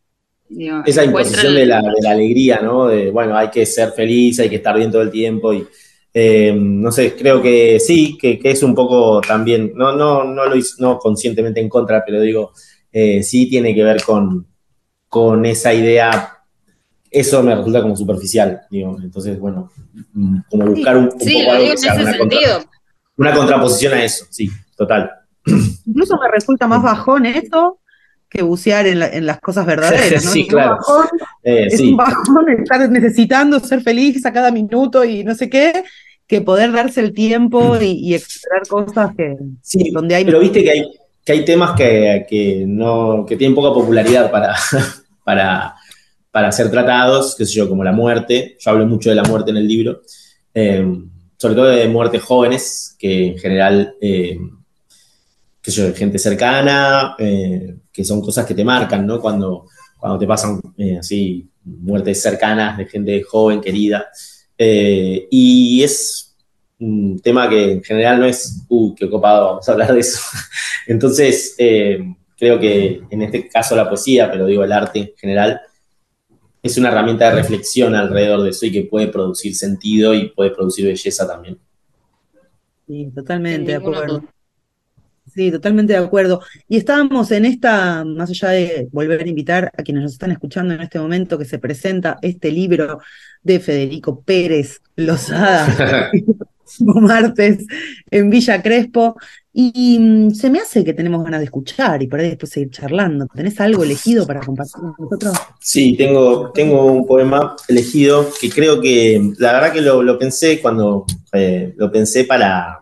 digo, 0.50 0.84
esa 0.86 1.04
imposición 1.04 1.48
el- 1.48 1.56
de 1.56 1.65
la, 1.65 1.82
de 1.82 2.01
la 2.01 2.12
alegría, 2.12 2.60
¿no? 2.62 2.88
De, 2.88 3.12
bueno, 3.12 3.38
hay 3.38 3.50
que 3.50 3.65
ser 3.65 3.92
feliz, 3.92 4.39
hay 4.39 4.50
que 4.50 4.58
estar 4.58 4.75
bien 4.77 4.92
todo 4.92 5.01
el 5.01 5.12
tiempo 5.12 5.54
y, 5.54 5.65
eh, 6.13 6.54
no 6.56 6.92
sé, 6.92 7.15
creo 7.15 7.42
que 7.42 7.80
sí, 7.80 8.18
que, 8.20 8.39
que 8.39 8.51
es 8.51 8.63
un 8.63 8.75
poco 8.75 9.22
también, 9.22 9.74
no, 9.75 9.96
no, 9.96 10.24
no 10.24 10.46
lo 10.46 10.56
hice, 10.56 10.75
no 10.80 10.98
conscientemente 11.00 11.60
en 11.60 11.70
contra, 11.70 12.04
pero 12.06 12.22
digo, 12.22 12.51
eh, 12.92 13.24
sí 13.24 13.50
tiene 13.50 13.74
que 13.75 13.84
ver 13.84 14.01
con, 14.04 14.48
con 15.10 15.46
esa 15.46 15.74
idea, 15.74 16.35
eso 17.12 17.42
me 17.44 17.56
resulta 17.56 17.82
como 17.82 17.96
superficial, 17.96 18.62
digo, 18.70 18.98
entonces, 19.02 19.40
bueno, 19.40 19.72
mm, 20.14 20.38
como 20.50 20.66
buscar 20.68 20.98
un, 20.98 21.06
un 21.14 21.20
Sí, 21.20 21.34
poco 21.34 21.46
lo 21.46 21.52
algo 21.52 21.66
que 21.66 21.72
en 21.72 21.78
sea 21.78 21.94
ese 21.94 22.02
una, 22.04 22.18
contra- 22.18 22.40
sentido. 22.40 22.64
una 23.18 23.34
contraposición 23.34 23.94
a 23.94 24.04
eso, 24.04 24.26
sí, 24.30 24.50
total. 24.76 25.12
Incluso 25.86 26.18
me 26.18 26.30
resulta 26.32 26.68
más 26.68 26.82
bajón 26.82 27.26
eso 27.26 27.80
que 28.30 28.42
bucear 28.42 28.88
en, 28.88 29.00
la- 29.00 29.08
en 29.10 29.26
las 29.26 29.40
cosas 29.40 29.66
verdaderas, 29.66 30.26
¿no? 30.26 30.32
Sí, 30.34 30.42
Es 30.42 30.46
un 30.46 30.50
claro. 30.50 30.72
bajón, 30.78 31.08
Eh, 31.44 31.68
es 31.68 31.78
sí. 31.78 31.92
un 31.92 31.98
bajón 31.98 32.50
estar 32.60 32.90
necesitando 32.90 33.60
ser 33.60 33.82
feliz 33.82 34.26
a 34.26 34.34
cada 34.34 34.52
minuto 34.52 35.06
y 35.06 35.24
no 35.24 35.36
sé 35.36 35.50
qué, 35.50 35.84
que 36.28 36.42
poder 36.42 36.72
darse 36.72 37.02
el 37.02 37.14
tiempo 37.14 37.78
y, 37.80 37.92
y 37.92 38.16
explorar 38.16 38.68
cosas 38.68 39.16
que 39.16 39.38
Sí, 39.62 39.92
donde 39.92 40.16
hay 40.16 40.26
pero 40.26 40.40
viste 40.40 40.64
que 40.64 40.72
hay, 40.72 40.84
que 41.24 41.32
hay 41.34 41.46
temas 41.46 41.74
que, 41.78 42.26
que 42.28 42.66
no, 42.68 43.24
que 43.28 43.38
tienen 43.38 43.54
poca 43.56 43.74
popularidad 43.74 44.32
para, 44.32 44.56
para, 45.24 45.76
para 46.36 46.51
ser 46.51 46.70
tratados, 46.70 47.34
qué 47.38 47.46
sé 47.46 47.54
yo, 47.54 47.70
como 47.70 47.82
la 47.82 47.94
muerte. 47.94 48.58
Yo 48.60 48.72
hablo 48.72 48.86
mucho 48.86 49.10
de 49.10 49.15
la 49.15 49.24
muerte 49.24 49.51
en 49.51 49.56
el 49.56 49.65
libro, 49.65 50.01
eh, 50.54 50.86
sobre 51.38 51.56
todo 51.56 51.68
de 51.68 51.88
muertes 51.88 52.22
jóvenes, 52.24 52.94
que 53.00 53.27
en 53.27 53.38
general, 53.38 53.96
eh, 54.01 54.38
qué 55.62 55.72
sé 55.72 55.88
yo, 55.88 55.96
gente 55.96 56.20
cercana, 56.20 57.15
eh, 57.20 57.77
que 57.89 58.04
son 58.04 58.20
cosas 58.20 58.46
que 58.46 58.54
te 58.54 58.65
marcan, 58.65 59.08
¿no? 59.08 59.22
Cuando, 59.22 59.68
cuando 59.98 60.20
te 60.20 60.27
pasan 60.27 60.60
eh, 60.77 60.98
así 60.98 61.48
muertes 61.63 62.22
cercanas 62.22 62.80
de 62.80 62.86
gente 62.88 63.24
joven, 63.24 63.62
querida. 63.62 64.06
Eh, 64.58 65.30
y 65.32 65.84
es 65.84 66.36
un 66.80 67.18
tema 67.22 67.48
que 67.48 67.72
en 67.72 67.82
general 67.82 68.20
no 68.20 68.25
es, 68.25 68.62
uh, 68.68 68.94
qué 68.94 69.10
copado, 69.10 69.51
vamos 69.51 69.70
a 69.70 69.72
hablar 69.72 69.94
de 69.94 70.01
eso. 70.01 70.20
Entonces, 70.88 71.56
eh, 71.58 72.13
creo 72.38 72.60
que 72.60 73.04
en 73.10 73.22
este 73.22 73.48
caso 73.48 73.74
la 73.74 73.88
poesía, 73.88 74.30
pero 74.30 74.46
digo 74.48 74.65
el 74.65 74.74
arte 74.74 75.00
en 75.00 75.12
general, 75.15 75.62
es 76.65 76.79
una 76.79 76.89
herramienta 76.89 77.29
de 77.29 77.36
reflexión 77.36 77.93
alrededor 77.93 78.41
de 78.41 78.50
eso 78.50 78.65
y 78.65 78.72
que 78.72 78.84
puede 78.84 79.07
producir 79.07 79.53
sentido 79.53 80.15
y 80.15 80.29
puede 80.29 80.50
producir 80.50 80.88
belleza 80.88 81.27
también. 81.27 81.60
Sí, 82.88 83.12
totalmente 83.13 83.72
de 83.72 83.77
acuerdo. 83.77 84.24
Sí, 85.31 85.51
totalmente 85.51 85.93
de 85.93 86.00
acuerdo. 86.00 86.41
Y 86.67 86.77
estábamos 86.77 87.29
en 87.31 87.45
esta, 87.45 88.03
más 88.03 88.31
allá 88.31 88.50
de 88.50 88.88
volver 88.91 89.22
a 89.22 89.27
invitar 89.27 89.72
a 89.77 89.84
quienes 89.84 90.03
nos 90.03 90.13
están 90.13 90.31
escuchando 90.31 90.74
en 90.74 90.81
este 90.81 90.98
momento, 90.98 91.38
que 91.38 91.45
se 91.45 91.60
presenta 91.60 92.17
este 92.24 92.51
libro 92.51 93.00
de 93.43 93.60
Federico 93.60 94.22
Pérez 94.22 94.81
Lozada, 94.95 96.10
martes 96.79 97.65
en 98.10 98.29
Villa 98.29 98.62
Crespo, 98.62 99.15
y, 99.57 99.98
mm, 99.98 100.31
se 100.31 100.50
me 100.50 100.60
hace 100.60 100.84
que 100.84 100.93
tenemos 100.93 101.24
ganas 101.24 101.39
de 101.39 101.45
escuchar 101.45 102.03
y 102.03 102.07
por 102.07 102.19
ahí 102.19 102.27
después 102.27 102.51
seguir 102.51 102.72
charlando. 102.72 103.25
¿Tenés 103.34 103.57
algo 103.62 103.86
elegido 103.86 104.27
para 104.27 104.41
compartir 104.41 104.74
con 104.74 104.95
nosotros? 105.00 105.34
Sí, 105.62 105.95
tengo, 105.95 106.51
tengo 106.51 106.86
un 106.88 107.07
poema 107.07 107.55
elegido 107.69 108.29
que 108.41 108.50
creo 108.50 108.81
que, 108.81 109.31
la 109.38 109.53
verdad 109.53 109.72
que 109.72 109.79
lo, 109.79 110.03
lo 110.03 110.19
pensé 110.19 110.60
cuando 110.60 111.05
eh, 111.31 111.74
lo 111.77 111.89
pensé 111.89 112.25
para, 112.25 112.81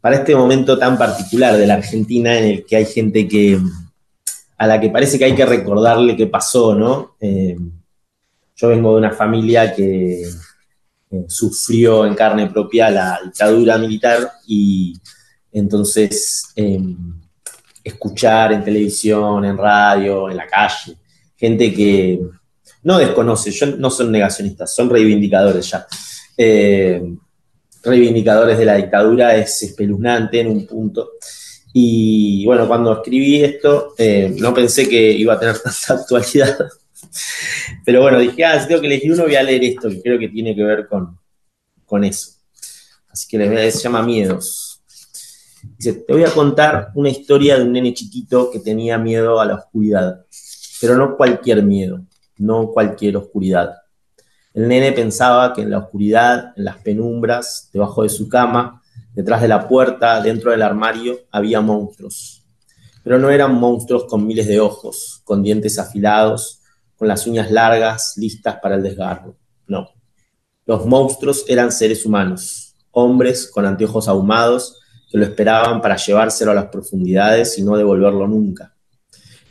para 0.00 0.16
este 0.16 0.36
momento 0.36 0.78
tan 0.78 0.96
particular 0.96 1.56
de 1.56 1.66
la 1.66 1.74
Argentina 1.74 2.38
en 2.38 2.44
el 2.44 2.64
que 2.64 2.76
hay 2.76 2.86
gente 2.86 3.26
que 3.26 3.58
a 4.58 4.66
la 4.66 4.80
que 4.80 4.90
parece 4.90 5.18
que 5.18 5.24
hay 5.24 5.34
que 5.34 5.46
recordarle 5.46 6.16
qué 6.16 6.28
pasó, 6.28 6.74
¿no? 6.76 7.16
Eh, 7.20 7.56
yo 8.54 8.68
vengo 8.68 8.92
de 8.92 8.98
una 8.98 9.10
familia 9.10 9.74
que 9.74 10.22
eh, 11.10 11.24
sufrió 11.28 12.06
en 12.06 12.14
carne 12.14 12.48
propia 12.48 12.90
la 12.90 13.20
dictadura 13.24 13.78
militar 13.78 14.30
y 14.46 14.94
entonces 15.52 16.52
eh, 16.54 16.80
escuchar 17.82 18.52
en 18.52 18.64
televisión, 18.64 19.44
en 19.44 19.56
radio, 19.56 20.30
en 20.30 20.36
la 20.36 20.46
calle, 20.46 20.96
gente 21.36 21.72
que 21.72 22.20
no 22.82 22.98
desconoce, 22.98 23.50
yo, 23.50 23.66
no 23.76 23.90
son 23.90 24.12
negacionistas, 24.12 24.74
son 24.74 24.90
reivindicadores 24.90 25.70
ya. 25.70 25.86
eh, 26.36 27.02
reivindicadores 27.82 28.58
de 28.58 28.64
la 28.64 28.76
dictadura 28.76 29.36
es 29.36 29.62
espeluznante 29.62 30.40
en 30.40 30.48
un 30.48 30.66
punto. 30.66 31.12
Y 31.72 32.44
bueno, 32.46 32.66
cuando 32.66 32.92
escribí 32.92 33.42
esto, 33.42 33.94
eh, 33.98 34.34
no 34.38 34.52
pensé 34.54 34.88
que 34.88 35.12
iba 35.12 35.34
a 35.34 35.38
tener 35.38 35.58
tanta 35.62 36.02
actualidad. 36.02 36.58
Pero 37.84 38.02
bueno, 38.02 38.18
dije, 38.18 38.44
ah, 38.44 38.60
si 38.60 38.68
tengo 38.68 38.80
que 38.80 38.86
elegir 38.86 39.12
uno, 39.12 39.24
voy 39.24 39.36
a 39.36 39.42
leer 39.42 39.64
esto, 39.64 39.88
que 39.88 40.02
creo 40.02 40.18
que 40.18 40.28
tiene 40.28 40.54
que 40.54 40.62
ver 40.62 40.88
con, 40.88 41.18
con 41.84 42.04
eso. 42.04 42.32
Así 43.08 43.26
que 43.28 43.38
les 43.38 43.48
voy 43.48 43.58
a, 43.58 43.70
se 43.70 43.78
llama 43.78 44.02
Miedos. 44.02 44.82
Dice, 45.76 45.92
te 45.94 46.12
voy 46.12 46.24
a 46.24 46.32
contar 46.32 46.92
una 46.94 47.08
historia 47.08 47.56
de 47.56 47.64
un 47.64 47.72
nene 47.72 47.94
chiquito 47.94 48.50
que 48.50 48.60
tenía 48.60 48.98
miedo 48.98 49.40
a 49.40 49.46
la 49.46 49.54
oscuridad, 49.56 50.24
pero 50.80 50.96
no 50.96 51.16
cualquier 51.16 51.62
miedo, 51.62 52.00
no 52.36 52.68
cualquier 52.68 53.16
oscuridad. 53.16 53.74
El 54.54 54.68
nene 54.68 54.92
pensaba 54.92 55.52
que 55.52 55.62
en 55.62 55.70
la 55.70 55.78
oscuridad, 55.78 56.52
en 56.56 56.64
las 56.64 56.78
penumbras, 56.78 57.70
debajo 57.72 58.02
de 58.02 58.08
su 58.08 58.28
cama, 58.28 58.82
detrás 59.14 59.42
de 59.42 59.48
la 59.48 59.68
puerta, 59.68 60.20
dentro 60.20 60.50
del 60.50 60.62
armario, 60.62 61.18
había 61.30 61.60
monstruos. 61.60 62.44
Pero 63.02 63.18
no 63.18 63.30
eran 63.30 63.54
monstruos 63.54 64.04
con 64.04 64.26
miles 64.26 64.46
de 64.46 64.60
ojos, 64.60 65.22
con 65.24 65.42
dientes 65.42 65.78
afilados, 65.78 66.57
con 66.98 67.08
las 67.08 67.26
uñas 67.26 67.50
largas, 67.50 68.14
listas 68.16 68.56
para 68.60 68.74
el 68.74 68.82
desgarro. 68.82 69.36
No. 69.66 69.88
Los 70.66 70.84
monstruos 70.84 71.44
eran 71.48 71.70
seres 71.70 72.04
humanos, 72.04 72.74
hombres 72.90 73.48
con 73.50 73.64
anteojos 73.64 74.08
ahumados 74.08 74.80
que 75.10 75.16
lo 75.16 75.24
esperaban 75.24 75.80
para 75.80 75.96
llevárselo 75.96 76.50
a 76.50 76.54
las 76.54 76.66
profundidades 76.66 77.56
y 77.58 77.62
no 77.62 77.76
devolverlo 77.76 78.26
nunca. 78.26 78.74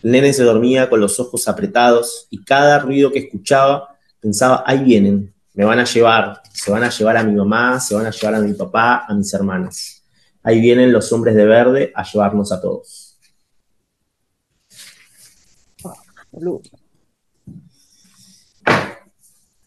El 0.03 0.11
nene 0.11 0.33
se 0.33 0.43
dormía 0.43 0.89
con 0.89 0.99
los 0.99 1.19
ojos 1.19 1.47
apretados 1.47 2.27
y 2.29 2.43
cada 2.43 2.79
ruido 2.79 3.11
que 3.11 3.19
escuchaba 3.19 3.97
pensaba, 4.19 4.63
ahí 4.65 4.83
vienen, 4.83 5.33
me 5.53 5.65
van 5.65 5.79
a 5.79 5.85
llevar, 5.85 6.41
se 6.53 6.71
van 6.71 6.83
a 6.83 6.89
llevar 6.89 7.17
a 7.17 7.23
mi 7.23 7.33
mamá, 7.33 7.79
se 7.79 7.95
van 7.95 8.05
a 8.05 8.11
llevar 8.11 8.35
a 8.35 8.41
mi 8.41 8.53
papá, 8.53 9.05
a 9.07 9.13
mis 9.15 9.33
hermanas. 9.33 10.03
Ahí 10.43 10.59
vienen 10.59 10.91
los 10.91 11.11
hombres 11.11 11.35
de 11.35 11.45
verde 11.45 11.91
a 11.95 12.03
llevarnos 12.03 12.51
a 12.51 12.61
todos. 12.61 13.17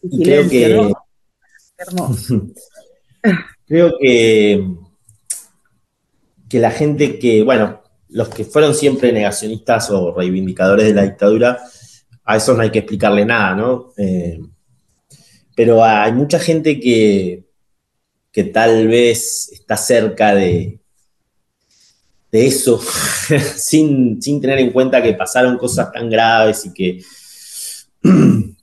Y 0.03 0.23
creo 0.23 0.49
que, 0.49 0.93
creo 3.67 3.93
que, 3.99 4.67
que 6.49 6.59
la 6.59 6.71
gente 6.71 7.19
que, 7.19 7.43
bueno, 7.43 7.81
los 8.09 8.29
que 8.29 8.43
fueron 8.43 8.75
siempre 8.75 9.11
negacionistas 9.11 9.89
o 9.91 10.13
reivindicadores 10.13 10.85
de 10.85 10.93
la 10.93 11.03
dictadura, 11.03 11.61
a 12.23 12.37
eso 12.37 12.53
no 12.53 12.61
hay 12.61 12.71
que 12.71 12.79
explicarle 12.79 13.25
nada, 13.25 13.55
¿no? 13.55 13.93
Eh, 13.97 14.39
pero 15.55 15.83
hay 15.83 16.11
mucha 16.13 16.39
gente 16.39 16.79
que, 16.79 17.45
que 18.31 18.43
tal 18.45 18.87
vez 18.87 19.49
está 19.51 19.77
cerca 19.77 20.33
de, 20.33 20.79
de 22.31 22.47
eso, 22.47 22.79
sin, 23.55 24.19
tener 24.19 24.59
en 24.59 24.71
cuenta 24.71 25.03
que 25.03 25.13
pasaron 25.13 25.57
cosas 25.57 25.91
tan 25.91 26.09
graves 26.09 26.65
y 26.65 26.73
que, 26.73 27.03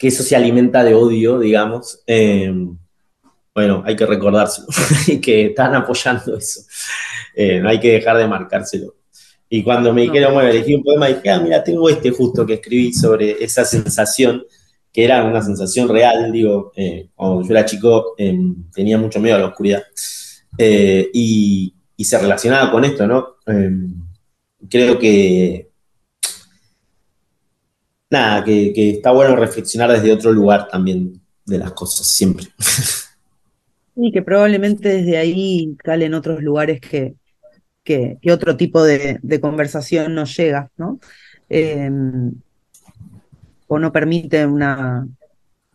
que 0.00 0.08
eso 0.08 0.22
se 0.22 0.34
alimenta 0.34 0.82
de 0.82 0.94
odio, 0.94 1.38
digamos. 1.38 2.02
Eh, 2.06 2.50
bueno, 3.54 3.82
hay 3.84 3.94
que 3.94 4.06
recordárselo 4.06 4.66
y 5.06 5.20
que 5.20 5.46
están 5.48 5.74
apoyando 5.74 6.38
eso. 6.38 6.62
Eh, 7.36 7.60
no 7.60 7.68
hay 7.68 7.78
que 7.78 7.92
dejar 7.92 8.16
de 8.16 8.26
marcárselo. 8.26 8.94
Y 9.50 9.62
cuando 9.62 9.92
me 9.92 10.02
dijeron, 10.02 10.32
bueno, 10.32 10.48
elegí 10.48 10.74
un 10.74 10.82
poema, 10.82 11.08
dije, 11.08 11.28
ah, 11.28 11.40
mira, 11.40 11.62
tengo 11.62 11.86
este 11.90 12.12
justo 12.12 12.46
que 12.46 12.54
escribí 12.54 12.94
sobre 12.94 13.44
esa 13.44 13.62
sensación 13.66 14.42
que 14.90 15.04
era 15.04 15.22
una 15.22 15.42
sensación 15.42 15.88
real, 15.88 16.32
digo, 16.32 16.72
eh, 16.74 17.10
cuando 17.14 17.42
yo 17.42 17.50
era 17.50 17.66
chico 17.66 18.14
em, 18.16 18.70
tenía 18.72 18.96
mucho 18.96 19.20
miedo 19.20 19.36
a 19.36 19.40
la 19.40 19.46
oscuridad. 19.48 19.82
Eh, 20.56 21.10
y, 21.12 21.74
se 21.98 22.18
relacionaba 22.18 22.72
con 22.72 22.82
esto, 22.86 23.06
¿no? 23.06 23.36
Em, 23.46 23.94
creo 24.70 24.98
que, 24.98 25.69
nada, 28.10 28.44
que, 28.44 28.90
está 28.90 29.12
bueno 29.12 29.36
reflexionar 29.36 29.92
desde 29.92 30.12
otro 30.12 30.32
lugar 30.32 30.68
también 30.68 31.20
de 31.46 31.58
las 31.58 31.72
cosas, 31.72 32.06
siempre. 32.06 32.46
Y 33.96 34.12
que 34.12 34.22
probablemente 34.22 34.88
desde 34.88 35.16
ahí 35.16 35.76
calen 35.78 36.14
otros 36.14 36.42
lugares 36.42 36.80
que, 36.80 37.14
que, 37.84 38.18
otro 38.32 38.56
tipo 38.56 38.82
de, 38.82 39.18
de, 39.22 39.40
conversación 39.40 40.14
nos 40.14 40.36
llega, 40.36 40.70
¿no? 40.76 40.98
Em, 41.48 42.32
o 43.66 43.78
no 43.78 43.92
permite 43.92 44.46
una, 44.46 45.06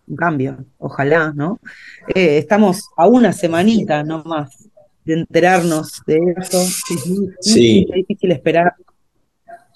un 0.07 0.15
cambio, 0.15 0.65
ojalá, 0.77 1.33
¿no? 1.35 1.59
Eh, 2.13 2.37
estamos 2.37 2.89
a 2.97 3.07
una 3.07 3.33
semanita 3.33 4.03
nomás 4.03 4.69
de 5.03 5.13
enterarnos 5.13 6.01
de 6.05 6.19
eso, 6.37 6.59
sí. 7.41 7.85
es 7.89 7.95
difícil 7.95 8.31
esperar. 8.31 8.73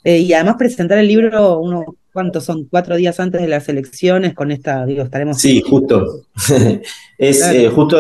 Eh, 0.04 0.20
y 0.20 0.34
además 0.34 0.56
presentar 0.58 0.98
el 0.98 1.08
libro, 1.08 1.60
uno, 1.60 1.96
¿cuántos 2.20 2.44
son? 2.44 2.66
Cuatro 2.66 2.98
días 2.98 3.20
antes 3.20 3.42
de 3.42 3.48
las 3.48 3.70
elecciones, 3.70 4.34
con 4.34 4.52
esta, 4.52 4.86
digo, 4.86 5.04
estaremos... 5.04 5.38
Sí, 5.38 5.62
justo. 5.62 6.26
es 7.18 7.42
eh, 7.42 7.70
justo, 7.70 7.98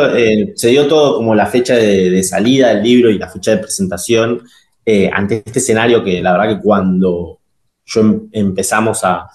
se 0.55 0.67
dio 0.67 0.87
todo 0.87 1.15
como 1.15 1.33
la 1.35 1.45
fecha 1.45 1.75
de, 1.75 2.21
salida 2.23 2.73
del 2.73 2.83
libro 2.83 3.09
y 3.09 3.17
la 3.17 3.29
fecha 3.29 3.51
de 3.51 3.57
presentación 3.57 4.41
ante 5.13 5.43
este 5.45 5.59
escenario 5.59 6.03
que 6.03 6.19
la 6.19 6.31
verdad 6.31 6.55
que 6.55 6.63
cuando 6.63 7.39
yo 7.85 8.01
em, 8.01 8.27
empezamos 8.31 9.03
a, 9.03 9.27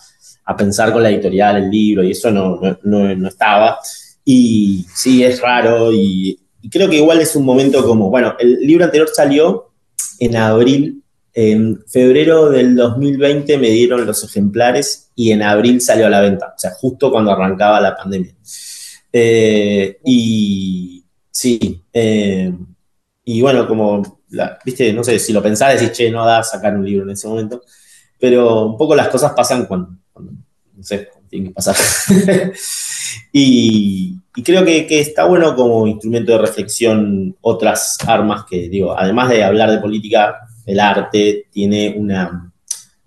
a 0.44 0.57
pensar 0.57 0.92
con 0.92 1.03
la 1.03 1.11
editorial 1.11 1.57
el 1.57 1.70
libro 1.70 2.03
y 2.03 2.11
eso 2.11 2.31
no, 2.31 2.61
no, 2.83 3.29
estaba. 3.29 3.79
Y 4.25 4.87
sí, 4.94 5.25
es 5.25 5.40
raro 5.40 5.92
y, 5.92 6.38
creo 6.70 6.88
que 6.88 6.97
igual 6.97 7.20
es 7.20 7.37
un 7.37 7.44
momento 7.44 7.85
como, 7.85 8.11
bueno, 8.11 8.35
el 8.38 8.59
libro 8.61 8.85
anterior 8.85 9.09
salió 9.12 9.70
en 10.18 10.37
abril, 10.37 11.03
en 11.35 11.85
febrero 11.87 12.49
del 12.49 12.77
2020 12.77 13.59
me 13.59 13.70
dieron 13.70 14.07
los 14.07 14.23
ejemplares 14.23 15.11
y 15.16 15.33
en 15.33 15.42
abril 15.42 15.81
salió 15.81 16.07
a 16.07 16.11
la 16.11 16.20
venta, 16.20 16.55
o 16.57 16.59
sea, 16.59 16.70
justo 16.70 17.11
cuando 17.11 17.33
arrancaba 17.33 17.81
la 17.81 17.97
pandemia. 17.97 18.35
Eh, 19.12 19.99
y 20.05 21.05
sí, 21.31 21.83
eh, 21.92 22.53
y 23.25 23.40
bueno, 23.40 23.66
como, 23.66 24.20
viste, 24.64 24.92
no 24.92 25.03
sé, 25.03 25.18
si 25.18 25.33
lo 25.33 25.42
pensás, 25.42 25.81
decís, 25.81 26.12
no 26.12 26.25
da 26.25 26.42
sacar 26.42 26.77
un 26.77 26.85
libro 26.85 27.05
en 27.05 27.11
ese 27.11 27.27
momento, 27.27 27.62
pero 28.18 28.66
un 28.66 28.77
poco 28.77 28.94
las 28.94 29.09
cosas 29.09 29.33
pasan 29.33 29.66
cuando, 29.66 29.90
no 30.14 30.83
sé, 30.83 31.09
tiene 31.29 31.49
que 31.49 31.55
pasar. 31.55 31.75
y, 33.33 34.18
creo 34.44 34.64
que, 34.64 35.01
está 35.01 35.25
bueno 35.25 35.55
como 35.57 35.87
instrumento 35.87 36.33
de 36.33 36.38
reflexión 36.38 37.37
otras 37.40 37.97
armas 38.07 38.44
que, 38.49 38.68
digo, 38.68 38.97
además 38.97 39.31
de 39.31 39.42
hablar 39.42 39.70
de 39.70 39.79
política, 39.79 40.43
el 40.66 40.81
arte 40.81 41.46
tiene 41.50 41.94
una 41.96 42.53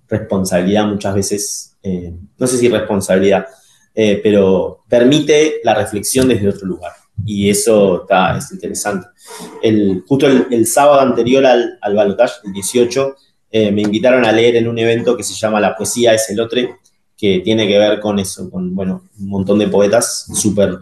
responsabilidad 0.08 0.88
muchas 0.88 1.16
veces, 1.16 1.78
eh, 1.84 2.14
no 2.38 2.48
sé 2.48 2.58
si 2.58 2.70
responsabilidad, 2.70 3.46
eh, 3.94 4.20
pero 4.22 4.84
permite 4.88 5.56
la 5.64 5.74
reflexión 5.74 6.28
desde 6.28 6.50
otro 6.50 6.68
lugar. 6.68 6.94
Y 7.26 7.50
eso 7.50 8.04
está, 8.04 8.38
es 8.38 8.52
interesante. 8.52 9.08
El, 9.62 10.04
justo 10.08 10.28
el, 10.28 10.68
sábado 10.68 11.02
anterior 11.02 11.46
al, 11.46 11.80
al 11.82 11.96
balotaje, 11.96 12.36
el 12.46 12.54
18, 12.54 13.16
eh, 13.50 13.72
me 13.72 13.82
invitaron 13.82 14.26
a 14.26 14.32
leer 14.32 14.56
en 14.58 14.68
un 14.68 14.78
evento 14.78 15.18
que 15.18 15.24
se 15.24 15.34
llama 15.34 15.60
La 15.60 15.76
poesía 15.76 16.14
es 16.14 16.30
el 16.30 16.40
otro, 16.40 16.60
que 17.18 17.40
tiene 17.40 17.68
que 17.68 17.80
ver 17.80 18.00
con 18.00 18.20
eso, 18.20 18.50
con, 18.52 18.76
bueno, 18.76 19.04
un 19.20 19.30
montón 19.30 19.58
de 19.58 19.68
poetas, 19.68 20.28
súper, 20.34 20.78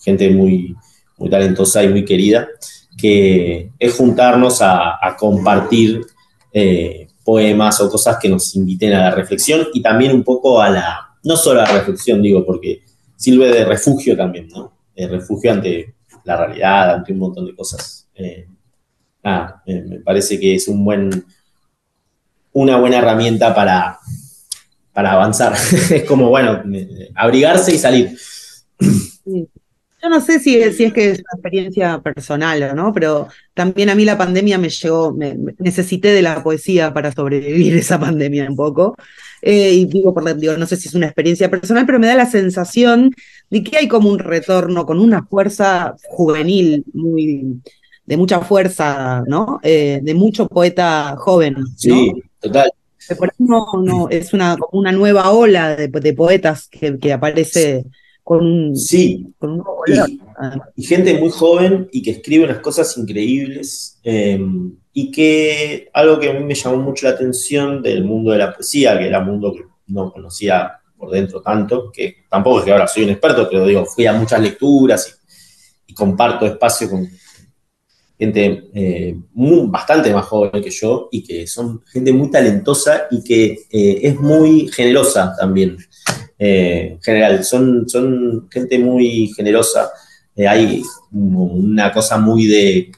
gente 0.00 0.30
muy, 0.30 0.76
muy 1.18 1.28
talentosa 1.28 1.82
y 1.82 1.88
muy 1.88 2.04
querida, 2.04 2.48
que 2.96 3.70
es 3.78 3.94
juntarnos 3.94 4.60
a, 4.62 4.98
compartir 5.18 6.04
eh, 6.52 7.08
poemas 7.24 7.80
o 7.80 7.90
cosas 7.90 8.18
que 8.20 8.28
nos 8.28 8.54
inviten 8.56 8.92
a 8.92 9.04
la 9.04 9.10
reflexión 9.10 9.68
y 9.72 9.82
también 9.82 10.12
un 10.12 10.22
poco 10.22 10.60
a 10.60 10.70
la, 10.70 11.16
no 11.22 11.36
solo 11.36 11.60
a 11.60 11.64
la 11.64 11.72
reflexión, 11.72 12.22
digo, 12.22 12.44
porque 12.44 12.82
sirve 13.16 13.52
de 13.52 13.64
refugio 13.64 14.16
también, 14.16 14.48
¿no? 14.48 14.72
De 14.94 15.08
refugio 15.08 15.52
ante 15.52 15.94
la 16.24 16.36
realidad, 16.36 16.94
ante 16.94 17.12
un 17.12 17.18
montón 17.18 17.46
de 17.46 17.54
cosas. 17.54 18.08
Eh, 18.14 18.46
me 19.66 20.00
parece 20.04 20.38
que 20.38 20.54
es 20.54 20.68
un 20.68 20.84
buen, 20.84 21.24
una 22.52 22.76
buena 22.76 22.98
herramienta 22.98 23.54
para, 23.54 23.98
para 24.92 25.12
avanzar. 25.12 25.54
es 25.90 26.04
como, 26.04 26.28
bueno, 26.28 26.62
abrigarse 27.14 27.74
y 27.74 27.78
salir. 27.78 28.16
Yo 30.04 30.10
no 30.10 30.20
sé 30.20 30.38
si, 30.38 30.62
si 30.74 30.84
es 30.84 30.92
que 30.92 31.12
es 31.12 31.20
una 31.20 31.30
experiencia 31.32 31.98
personal 32.02 32.62
o 32.62 32.74
no, 32.74 32.92
pero 32.92 33.28
también 33.54 33.88
a 33.88 33.94
mí 33.94 34.04
la 34.04 34.18
pandemia 34.18 34.58
me 34.58 34.68
llegó, 34.68 35.14
me, 35.14 35.34
necesité 35.58 36.08
de 36.08 36.20
la 36.20 36.42
poesía 36.42 36.92
para 36.92 37.10
sobrevivir 37.10 37.74
esa 37.78 37.98
pandemia 37.98 38.46
un 38.50 38.54
poco. 38.54 38.96
Eh, 39.40 39.72
y 39.72 39.86
digo, 39.86 40.12
por, 40.12 40.36
digo, 40.36 40.58
no 40.58 40.66
sé 40.66 40.76
si 40.76 40.88
es 40.88 40.94
una 40.94 41.06
experiencia 41.06 41.50
personal, 41.50 41.86
pero 41.86 41.98
me 41.98 42.06
da 42.06 42.16
la 42.16 42.26
sensación 42.26 43.14
de 43.48 43.62
que 43.62 43.78
hay 43.78 43.88
como 43.88 44.10
un 44.10 44.18
retorno 44.18 44.84
con 44.84 45.00
una 45.00 45.24
fuerza 45.24 45.94
juvenil 46.10 46.84
muy 46.92 47.62
de 48.04 48.16
mucha 48.18 48.40
fuerza, 48.40 49.22
¿no? 49.26 49.58
Eh, 49.62 50.00
de 50.02 50.14
mucho 50.14 50.48
poeta 50.48 51.16
joven. 51.16 51.56
Sí, 51.78 52.12
total. 52.40 52.70
No, 53.38 53.66
no, 53.82 54.08
es 54.10 54.34
una, 54.34 54.56
una 54.72 54.92
nueva 54.92 55.30
ola 55.30 55.76
de, 55.76 56.12
poetas 56.12 56.68
que, 56.68 57.12
aparece 57.12 57.86
con 58.24 58.44
un, 58.44 58.76
Sí, 58.76 59.26
con 59.38 59.50
un 59.52 59.56
nuevo 59.58 59.82
y, 60.76 60.82
gente 60.82 61.18
muy 61.20 61.30
joven 61.30 61.88
y 61.92 62.02
que 62.02 62.10
escribe 62.12 62.44
unas 62.46 62.58
cosas 62.58 62.96
increíbles. 62.98 64.00
eh, 64.02 64.40
y 64.96 65.10
que 65.10 65.88
algo 65.92 66.20
que 66.20 66.30
a 66.30 66.34
mí 66.34 66.44
me 66.44 66.54
llamó 66.54 66.76
mucho 66.78 67.06
la 67.06 67.14
atención 67.14 67.82
del 67.82 68.04
mundo 68.04 68.30
de 68.30 68.38
la 68.38 68.54
poesía, 68.54 68.96
que 68.96 69.08
era 69.08 69.18
un 69.18 69.26
mundo 69.26 69.52
que 69.52 69.64
no 69.88 70.12
conocía 70.12 70.72
por 70.96 71.10
dentro 71.10 71.42
tanto, 71.42 71.90
que 71.92 72.18
tampoco 72.30 72.60
es 72.60 72.64
que 72.64 72.72
ahora 72.72 72.86
soy 72.86 73.02
un 73.02 73.10
experto, 73.10 73.48
pero 73.50 73.66
digo, 73.66 73.84
fui 73.84 74.06
a 74.06 74.12
muchas 74.12 74.40
lecturas 74.40 75.20
y, 75.88 75.90
y 75.92 75.94
comparto 75.94 76.46
espacio 76.46 76.88
con 76.88 77.08
gente 78.16 78.70
eh, 78.72 79.16
muy- 79.32 79.66
bastante 79.66 80.12
más 80.12 80.26
joven 80.26 80.62
que 80.62 80.70
yo 80.70 81.08
y 81.10 81.24
que 81.24 81.46
son 81.48 81.82
gente 81.86 82.12
muy 82.12 82.30
talentosa 82.30 83.08
y 83.10 83.22
que 83.24 83.44
eh, 83.70 83.98
es 84.02 84.18
muy 84.20 84.68
generosa 84.68 85.34
también. 85.38 85.76
Eh, 86.38 86.92
en 86.92 87.02
general, 87.02 87.44
son, 87.44 87.88
son 87.88 88.48
gente 88.50 88.78
muy 88.78 89.32
generosa. 89.36 89.90
Eh, 90.36 90.46
hay 90.46 90.82
una 91.12 91.92
cosa 91.92 92.18
muy 92.18 92.46
de, 92.46 92.92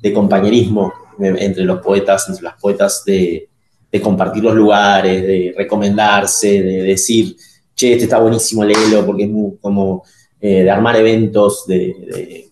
de 0.00 0.12
compañerismo 0.12 0.92
eh, 1.20 1.34
entre 1.38 1.64
los 1.64 1.80
poetas, 1.80 2.28
entre 2.28 2.44
las 2.44 2.54
poetas, 2.60 3.02
de, 3.04 3.48
de 3.90 4.00
compartir 4.00 4.44
los 4.44 4.54
lugares, 4.54 5.22
de 5.22 5.54
recomendarse, 5.56 6.62
de 6.62 6.82
decir, 6.82 7.36
che, 7.74 7.92
este 7.92 8.04
está 8.04 8.18
buenísimo, 8.18 8.64
léelo, 8.64 9.06
porque 9.06 9.24
es 9.24 9.30
como 9.60 10.04
eh, 10.40 10.62
de 10.62 10.70
armar 10.70 10.96
eventos, 10.96 11.66
de, 11.66 12.48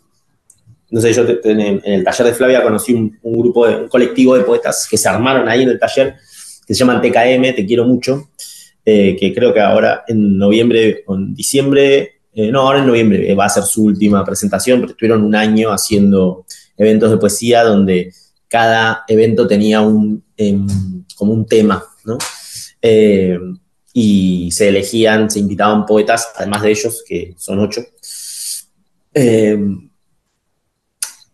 no 0.91 1.01
sé, 1.01 1.13
yo 1.13 1.25
en, 1.45 1.81
el 1.85 2.05
taller 2.05 2.29
de 2.29 2.35
Flavia 2.35 2.63
conocí 2.63 2.95
un, 2.95 3.19
grupo, 3.23 3.67
un 3.67 3.89
colectivo 3.89 4.37
de 4.37 4.45
poetas 4.45 4.87
que 4.89 4.97
se 4.97 5.09
armaron 5.09 5.49
ahí 5.49 5.63
en 5.63 5.71
el 5.71 5.79
taller, 5.79 6.15
que 6.67 6.75
se 6.75 6.79
llaman 6.79 7.01
TKM, 7.01 7.55
Te 7.55 7.67
Quiero 7.67 7.85
Mucho, 7.85 8.31
eh, 8.89 9.17
que 9.19 9.35
creo 9.35 9.53
que 9.53 9.59
ahora 9.59 10.05
en 10.07 10.39
noviembre 10.39 11.03
o 11.09 11.17
en 11.17 11.35
diciembre, 11.35 12.21
eh, 12.33 12.53
no, 12.53 12.61
ahora 12.61 12.79
en 12.79 12.87
noviembre 12.87 13.29
eh, 13.29 13.35
va 13.35 13.47
a 13.47 13.49
ser 13.49 13.65
su 13.65 13.83
última 13.83 14.25
presentación, 14.25 14.79
pero 14.79 14.93
estuvieron 14.93 15.25
un 15.25 15.35
año 15.35 15.73
haciendo 15.73 16.47
eventos 16.77 17.11
de 17.11 17.17
poesía 17.17 17.65
donde 17.65 18.13
cada 18.47 19.03
evento 19.09 19.49
tenía 19.49 19.81
un, 19.81 20.23
em, 20.37 20.69
como 21.17 21.33
un 21.33 21.47
tema, 21.47 21.85
¿no? 22.05 22.17
Y 23.93 24.51
se 24.53 24.69
elegían, 24.69 25.29
se 25.31 25.41
invitaban 25.41 25.85
poetas, 25.85 26.29
además 26.37 26.63
de 26.63 26.71
ellos, 26.71 27.03
que 27.05 27.35
son 27.37 27.59
ocho. 27.59 27.85
Eh, 29.13 29.59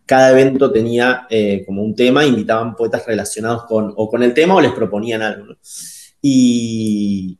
cada 0.07 0.31
evento 0.31 0.73
tenía 0.73 1.27
como 1.67 1.83
un 1.83 1.95
tema, 1.95 2.25
invitaban 2.25 2.75
poetas 2.77 3.05
relacionados 3.07 3.65
con, 3.65 3.93
o 3.95 4.09
con 4.09 4.23
el 4.23 4.33
tema 4.33 4.55
o 4.55 4.61
les 4.63 4.73
proponían 4.73 5.21
algo. 5.21 5.47
¿no? 5.49 5.57
Y 6.23 7.37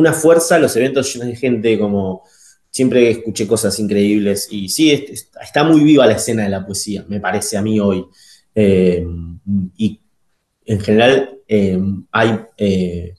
una 0.00 0.12
fuerza, 0.12 0.58
los 0.58 0.74
eventos 0.76 1.12
llenos 1.12 1.28
de 1.28 1.36
gente, 1.36 1.78
como 1.78 2.22
siempre 2.70 3.10
escuché 3.10 3.46
cosas 3.46 3.78
increíbles. 3.78 4.48
Y 4.50 4.68
sí, 4.68 4.90
es- 4.92 5.10
es- 5.10 5.30
está 5.42 5.64
muy 5.64 5.82
viva 5.84 6.06
la 6.06 6.14
escena 6.14 6.44
de 6.44 6.48
la 6.50 6.64
poesía, 6.66 7.04
me 7.08 7.20
parece 7.20 7.56
a 7.56 7.62
mí 7.62 7.78
hoy. 7.80 8.04
Eh, 8.54 9.06
y 9.76 10.00
en 10.66 10.80
general 10.80 11.38
eh, 11.48 11.78
hay 12.12 12.40
eh, 12.56 13.14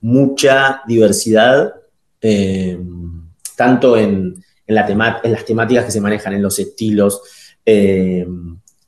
mucha 0.00 0.82
diversidad, 0.86 1.72
tanto 3.56 3.96
en, 3.96 4.34
en 4.66 4.74
las 4.74 5.44
temáticas 5.44 5.84
que 5.84 5.90
se 5.90 6.00
manejan, 6.00 6.32
en 6.34 6.42
los 6.42 6.58
estilos. 6.58 7.20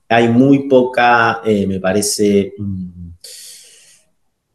hay 0.09 0.29
muy 0.29 0.69
poca, 0.69 1.41
me 1.45 1.81
parece, 1.81 2.55
mm, 2.59 3.06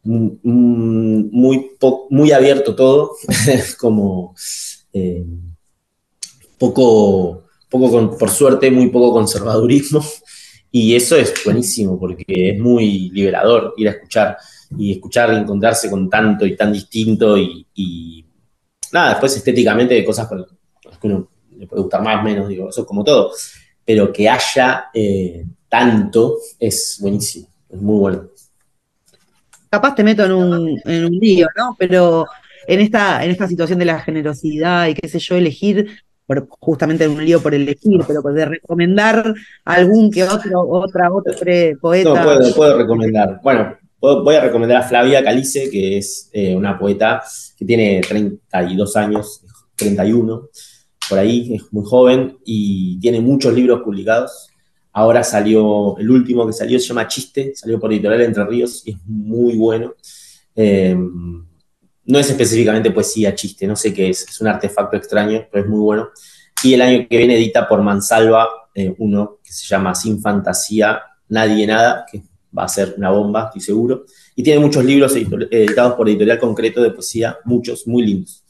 muy, 0.04 1.70
po- 1.78 2.06
muy 2.10 2.32
abierto 2.32 2.74
todo, 2.74 3.12
como 3.78 4.34
eh, 4.92 5.24
poco, 6.58 7.44
poco 7.70 8.16
por 8.18 8.30
suerte, 8.30 8.70
muy 8.70 8.88
poco 8.90 9.12
conservadurismo. 9.12 10.02
Y 10.74 10.94
eso 10.96 11.16
es 11.16 11.34
buenísimo 11.44 11.98
porque 12.00 12.24
es 12.26 12.58
muy 12.58 13.10
liberador 13.10 13.74
ir 13.76 13.88
a 13.88 13.92
escuchar 13.92 14.38
y 14.78 14.92
escuchar 14.92 15.32
y 15.34 15.36
encontrarse 15.36 15.90
con 15.90 16.08
tanto 16.08 16.46
y 16.46 16.56
tan 16.56 16.72
distinto 16.72 17.36
y, 17.36 17.66
nada, 18.92 19.10
después 19.10 19.36
estéticamente 19.36 19.94
de 19.94 20.04
cosas 20.04 20.26
con 20.28 20.46
las 20.84 20.98
que 20.98 21.06
uno 21.06 21.28
le 21.56 21.66
puede 21.66 21.82
gustar 21.82 22.02
más 22.02 22.22
menos, 22.24 22.48
digo, 22.48 22.70
eso 22.70 22.82
es 22.82 22.86
como 22.86 23.04
todo, 23.04 23.32
pero 23.84 24.12
que 24.12 24.28
haya 24.28 24.86
eh, 24.94 25.44
tanto 25.68 26.38
es 26.58 26.98
buenísimo, 27.00 27.48
es 27.68 27.80
muy 27.80 27.98
bueno. 27.98 28.28
Capaz 29.72 29.94
te 29.94 30.04
meto 30.04 30.22
en 30.24 30.32
un, 30.32 30.80
en 30.84 31.04
un 31.06 31.12
lío, 31.12 31.46
¿no? 31.56 31.74
Pero 31.78 32.26
en 32.68 32.80
esta, 32.80 33.24
en 33.24 33.30
esta 33.30 33.48
situación 33.48 33.78
de 33.78 33.86
la 33.86 34.00
generosidad 34.00 34.86
y 34.88 34.94
qué 34.94 35.08
sé 35.08 35.18
yo, 35.18 35.34
elegir, 35.34 35.88
por- 36.26 36.46
justamente 36.60 37.04
en 37.04 37.12
un 37.12 37.24
lío 37.24 37.40
por 37.42 37.54
elegir, 37.54 38.00
pero 38.06 38.20
de 38.22 38.44
recomendar 38.44 39.34
algún 39.64 40.10
que 40.10 40.24
otro, 40.24 40.60
otra, 40.68 41.10
otro 41.12 41.32
poeta. 41.80 42.14
No, 42.14 42.22
puedo, 42.22 42.54
puedo 42.54 42.78
recomendar. 42.78 43.40
Bueno, 43.42 43.76
voy 44.00 44.34
a 44.34 44.42
recomendar 44.42 44.82
a 44.82 44.88
Flavia 44.88 45.24
Calice, 45.24 45.70
que 45.70 45.96
es 45.98 46.28
eh, 46.32 46.54
una 46.54 46.78
poeta 46.78 47.22
que 47.56 47.64
tiene 47.64 48.00
32 48.06 48.96
años, 48.96 49.44
31, 49.76 50.48
por 51.08 51.18
ahí, 51.18 51.54
es 51.54 51.72
muy 51.72 51.84
joven 51.84 52.36
y 52.44 53.00
tiene 53.00 53.20
muchos 53.20 53.52
libros 53.54 53.80
publicados. 53.82 54.48
Ahora 54.92 55.24
salió, 55.24 55.96
el 55.98 56.10
último 56.10 56.46
que 56.46 56.52
salió 56.52 56.78
se 56.78 56.88
llama 56.88 57.08
Chiste, 57.08 57.52
salió 57.54 57.80
por 57.80 57.92
Editorial 57.92 58.22
Entre 58.22 58.44
Ríos 58.44 58.82
y 58.86 58.92
es 58.92 58.98
muy 59.06 59.56
bueno. 59.56 59.94
Eh, 60.54 60.96
no 62.04 62.18
es 62.18 62.28
específicamente 62.28 62.90
poesía, 62.90 63.34
chiste, 63.34 63.66
no 63.66 63.76
sé 63.76 63.94
qué 63.94 64.10
es, 64.10 64.28
es 64.28 64.40
un 64.40 64.48
artefacto 64.48 64.96
extraño, 64.96 65.46
pero 65.50 65.64
es 65.64 65.70
muy 65.70 65.80
bueno. 65.80 66.10
Y 66.62 66.74
el 66.74 66.82
año 66.82 67.06
que 67.08 67.16
viene 67.16 67.36
edita 67.36 67.68
por 67.68 67.80
Mansalva 67.80 68.48
eh, 68.74 68.94
uno 68.98 69.38
que 69.42 69.52
se 69.52 69.66
llama 69.66 69.94
Sin 69.94 70.20
Fantasía, 70.20 71.02
Nadie 71.28 71.66
Nada, 71.66 72.06
que 72.10 72.22
va 72.56 72.64
a 72.64 72.68
ser 72.68 72.94
una 72.96 73.10
bomba, 73.10 73.44
estoy 73.46 73.60
seguro. 73.60 74.04
Y 74.34 74.42
tiene 74.42 74.60
muchos 74.60 74.84
libros 74.84 75.14
editados 75.14 75.94
por 75.94 76.08
Editorial 76.08 76.38
Concreto 76.38 76.82
de 76.82 76.90
poesía, 76.90 77.38
muchos, 77.44 77.86
muy 77.86 78.04
lindos. 78.04 78.44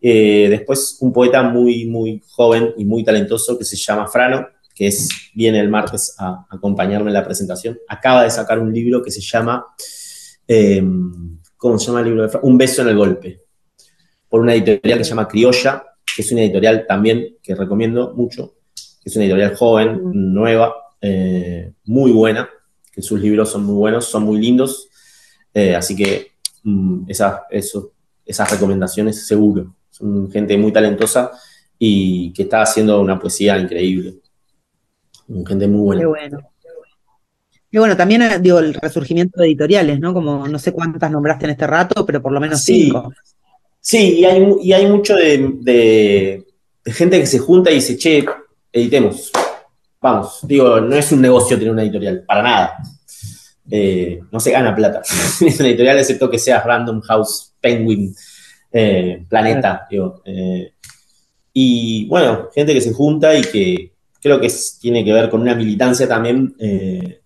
Eh, 0.00 0.46
después 0.48 0.98
un 1.00 1.12
poeta 1.12 1.42
muy, 1.42 1.86
muy 1.86 2.22
joven 2.28 2.72
y 2.76 2.84
muy 2.84 3.04
talentoso 3.04 3.58
que 3.58 3.64
se 3.64 3.76
llama 3.76 4.06
Frano, 4.06 4.46
que 4.78 4.86
es, 4.86 5.08
viene 5.34 5.58
el 5.58 5.68
martes 5.68 6.14
a 6.18 6.46
acompañarme 6.48 7.08
en 7.10 7.14
la 7.14 7.24
presentación. 7.24 7.76
Acaba 7.88 8.22
de 8.22 8.30
sacar 8.30 8.60
un 8.60 8.72
libro 8.72 9.02
que 9.02 9.10
se 9.10 9.20
llama, 9.20 9.66
eh, 10.46 10.80
¿cómo 11.56 11.76
se 11.80 11.86
llama 11.86 12.00
el 12.02 12.06
libro? 12.06 12.30
Un 12.42 12.56
beso 12.56 12.82
en 12.82 12.88
el 12.88 12.96
golpe, 12.96 13.42
por 14.28 14.40
una 14.40 14.54
editorial 14.54 14.98
que 14.98 15.04
se 15.04 15.10
llama 15.10 15.26
Criolla, 15.26 15.82
que 16.14 16.22
es 16.22 16.30
una 16.30 16.42
editorial 16.42 16.86
también 16.86 17.38
que 17.42 17.56
recomiendo 17.56 18.14
mucho, 18.14 18.54
que 19.02 19.08
es 19.10 19.16
una 19.16 19.24
editorial 19.24 19.56
joven, 19.56 20.00
nueva, 20.32 20.72
eh, 21.00 21.72
muy 21.86 22.12
buena, 22.12 22.48
que 22.92 23.02
sus 23.02 23.20
libros 23.20 23.50
son 23.50 23.64
muy 23.64 23.74
buenos, 23.74 24.04
son 24.04 24.22
muy 24.22 24.40
lindos, 24.40 24.88
eh, 25.54 25.74
así 25.74 25.96
que 25.96 26.32
mm, 26.62 27.10
esa- 27.10 27.46
eso- 27.50 27.92
esas 28.24 28.48
recomendaciones 28.52 29.26
seguro. 29.26 29.74
Son 29.90 30.30
gente 30.30 30.56
muy 30.56 30.70
talentosa 30.72 31.32
y 31.78 32.32
que 32.32 32.42
está 32.44 32.62
haciendo 32.62 33.00
una 33.00 33.18
poesía 33.18 33.58
increíble. 33.58 34.18
Gente 35.46 35.68
muy 35.68 35.80
buena. 35.82 36.00
Qué 36.02 36.06
bueno. 36.06 36.38
Y 37.70 37.78
bueno, 37.78 37.96
también 37.96 38.22
eh, 38.22 38.38
digo, 38.40 38.58
el 38.60 38.72
resurgimiento 38.74 39.40
de 39.40 39.46
editoriales, 39.48 40.00
¿no? 40.00 40.14
Como 40.14 40.48
no 40.48 40.58
sé 40.58 40.72
cuántas 40.72 41.10
nombraste 41.10 41.44
en 41.44 41.50
este 41.50 41.66
rato, 41.66 42.06
pero 42.06 42.22
por 42.22 42.32
lo 42.32 42.40
menos 42.40 42.62
Sí. 42.62 42.84
cinco. 42.84 43.12
Sí, 43.80 44.20
y 44.20 44.24
hay, 44.24 44.46
y 44.62 44.72
hay 44.72 44.86
mucho 44.86 45.14
de, 45.16 45.50
de- 45.60 46.44
de 46.84 46.92
gente 46.92 47.20
que 47.20 47.26
se 47.26 47.38
junta 47.38 47.70
y 47.70 47.74
dice, 47.74 47.96
che, 47.98 48.24
editemos. 48.72 49.30
Vamos, 50.00 50.40
digo, 50.44 50.80
no 50.80 50.94
es 50.96 51.12
un 51.12 51.20
negocio 51.20 51.58
tener 51.58 51.72
una 51.72 51.82
editorial, 51.82 52.24
para 52.26 52.42
nada. 52.42 52.78
Eh, 53.70 54.20
no 54.32 54.40
se 54.40 54.50
gana 54.50 54.74
plata. 54.74 55.02
es 55.44 55.60
una 55.60 55.68
editorial, 55.68 55.98
excepto 55.98 56.30
que 56.30 56.38
sea 56.38 56.62
Random 56.62 57.00
House, 57.02 57.52
Penguin, 57.60 58.14
eh, 58.72 59.24
Planeta, 59.28 59.86
digo. 59.90 60.22
eh, 60.24 60.72
y 61.52 62.06
bueno, 62.06 62.48
gente 62.54 62.72
que 62.72 62.80
se 62.80 62.92
junta 62.92 63.34
y 63.36 63.42
que 63.42 63.92
creo 64.20 64.40
que 64.40 64.50
tiene 64.80 65.04
que 65.04 65.12
ver 65.12 65.30
con 65.30 65.40
una 65.40 65.54
militancia 65.54 66.08
también 66.08 66.54
eh, 66.58 67.20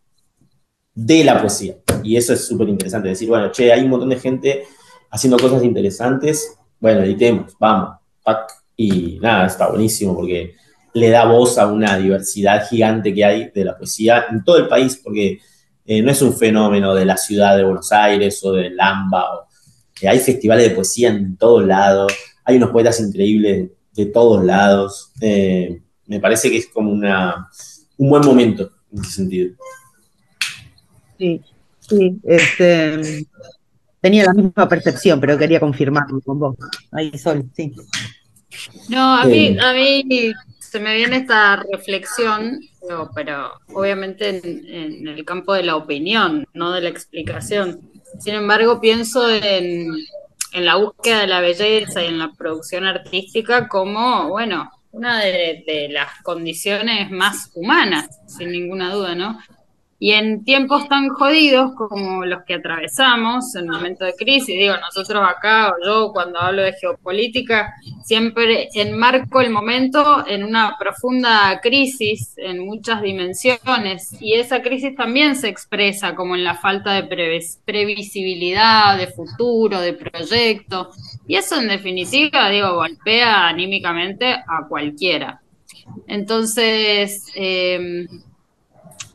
de 0.94 1.24
la 1.24 1.40
poesía. 1.40 1.76
Y 2.02 2.16
eso 2.16 2.32
es 2.32 2.46
súper 2.46 2.68
interesante, 2.68 3.08
decir, 3.08 3.28
bueno, 3.28 3.50
che, 3.52 3.72
hay 3.72 3.82
un 3.82 3.90
montón 3.90 4.08
de 4.10 4.18
gente 4.18 4.64
haciendo 5.10 5.38
cosas 5.38 5.62
interesantes, 5.64 6.56
bueno, 6.80 7.02
editemos, 7.02 7.54
vamos, 7.58 7.96
pac, 8.24 8.50
y 8.76 9.18
nada, 9.20 9.46
está 9.46 9.68
buenísimo 9.68 10.14
porque 10.16 10.54
le 10.94 11.10
da 11.10 11.24
voz 11.26 11.58
a 11.58 11.66
una 11.66 11.96
diversidad 11.96 12.66
gigante 12.68 13.14
que 13.14 13.24
hay 13.24 13.50
de 13.54 13.64
la 13.64 13.76
poesía 13.76 14.26
en 14.30 14.42
todo 14.44 14.56
el 14.58 14.68
país, 14.68 15.00
porque 15.02 15.38
eh, 15.84 16.02
no 16.02 16.10
es 16.10 16.20
un 16.22 16.34
fenómeno 16.36 16.94
de 16.94 17.04
la 17.04 17.16
ciudad 17.16 17.56
de 17.56 17.64
Buenos 17.64 17.92
Aires 17.92 18.42
o 18.44 18.52
de 18.52 18.70
Lamba, 18.70 19.34
o- 19.34 19.46
eh, 20.00 20.08
hay 20.08 20.18
festivales 20.18 20.68
de 20.68 20.74
poesía 20.74 21.08
en 21.10 21.36
todos 21.36 21.64
lados, 21.64 22.12
hay 22.44 22.56
unos 22.56 22.70
poetas 22.70 22.98
increíbles 23.00 23.70
de 23.94 24.06
todos 24.06 24.44
lados, 24.44 25.12
eh, 25.20 25.80
me 26.06 26.20
parece 26.20 26.50
que 26.50 26.58
es 26.58 26.68
como 26.68 26.90
una, 26.92 27.48
un 27.98 28.10
buen 28.10 28.24
momento 28.24 28.70
en 28.92 29.00
ese 29.00 29.10
sentido. 29.12 29.54
Sí, 31.18 31.40
sí. 31.80 32.16
Este, 32.24 33.26
tenía 34.00 34.24
la 34.24 34.34
misma 34.34 34.68
percepción, 34.68 35.20
pero 35.20 35.38
quería 35.38 35.60
confirmarlo 35.60 36.20
con 36.20 36.38
vos. 36.38 36.56
Ahí, 36.90 37.16
Sol, 37.18 37.44
sí. 37.54 37.72
No, 38.88 39.16
a 39.16 39.24
mí, 39.24 39.46
Eh. 39.46 39.58
a 39.60 39.72
mí 39.72 40.32
se 40.58 40.80
me 40.80 40.94
viene 40.96 41.16
esta 41.18 41.62
reflexión, 41.72 42.60
pero, 42.80 43.10
pero 43.14 43.52
obviamente 43.74 44.28
en, 44.28 44.66
en 44.68 45.08
el 45.08 45.24
campo 45.24 45.54
de 45.54 45.62
la 45.62 45.76
opinión, 45.76 46.46
no 46.54 46.72
de 46.72 46.80
la 46.82 46.88
explicación. 46.88 47.80
Sin 48.18 48.34
embargo, 48.34 48.80
pienso 48.80 49.30
en, 49.30 49.86
en 50.52 50.64
la 50.64 50.76
búsqueda 50.76 51.20
de 51.20 51.26
la 51.28 51.40
belleza 51.40 52.02
y 52.02 52.06
en 52.08 52.18
la 52.18 52.32
producción 52.32 52.84
artística 52.84 53.68
como, 53.68 54.28
bueno, 54.28 54.70
una 54.92 55.20
de, 55.20 55.88
las 55.90 56.22
condiciones 56.22 57.10
más 57.10 57.50
humanas, 57.54 58.20
sin 58.26 58.52
ninguna 58.52 58.92
duda, 58.92 59.14
¿no? 59.14 59.38
Y 60.04 60.14
en 60.14 60.42
tiempos 60.42 60.88
tan 60.88 61.10
jodidos 61.10 61.76
como 61.76 62.24
los 62.24 62.42
que 62.42 62.54
atravesamos, 62.54 63.54
en 63.54 63.68
momentos 63.68 64.04
de 64.08 64.14
crisis, 64.14 64.58
digo, 64.58 64.74
nosotros 64.78 65.22
acá, 65.24 65.68
o 65.70 65.74
yo 65.86 66.12
cuando 66.12 66.40
hablo 66.40 66.62
de 66.62 66.72
geopolítica, 66.72 67.72
siempre 68.02 68.68
enmarco 68.74 69.40
el 69.40 69.50
momento 69.50 70.24
en 70.26 70.42
una 70.42 70.74
profunda 70.76 71.60
crisis 71.62 72.34
en 72.36 72.66
muchas 72.66 73.00
dimensiones 73.00 74.16
y 74.20 74.34
esa 74.34 74.60
crisis 74.60 74.96
también 74.96 75.36
se 75.36 75.48
expresa 75.48 76.16
como 76.16 76.34
en 76.34 76.42
la 76.42 76.56
falta 76.56 76.94
de 76.94 77.08
previs- 77.08 77.60
previsibilidad, 77.64 78.98
de 78.98 79.06
futuro, 79.06 79.80
de 79.80 79.92
proyecto 79.92 80.90
y 81.28 81.36
eso 81.36 81.60
en 81.60 81.68
definitiva, 81.68 82.50
digo, 82.50 82.74
golpea 82.74 83.46
anímicamente 83.46 84.32
a 84.32 84.66
cualquiera. 84.68 85.40
Entonces, 86.08 87.28
eh, 87.36 88.08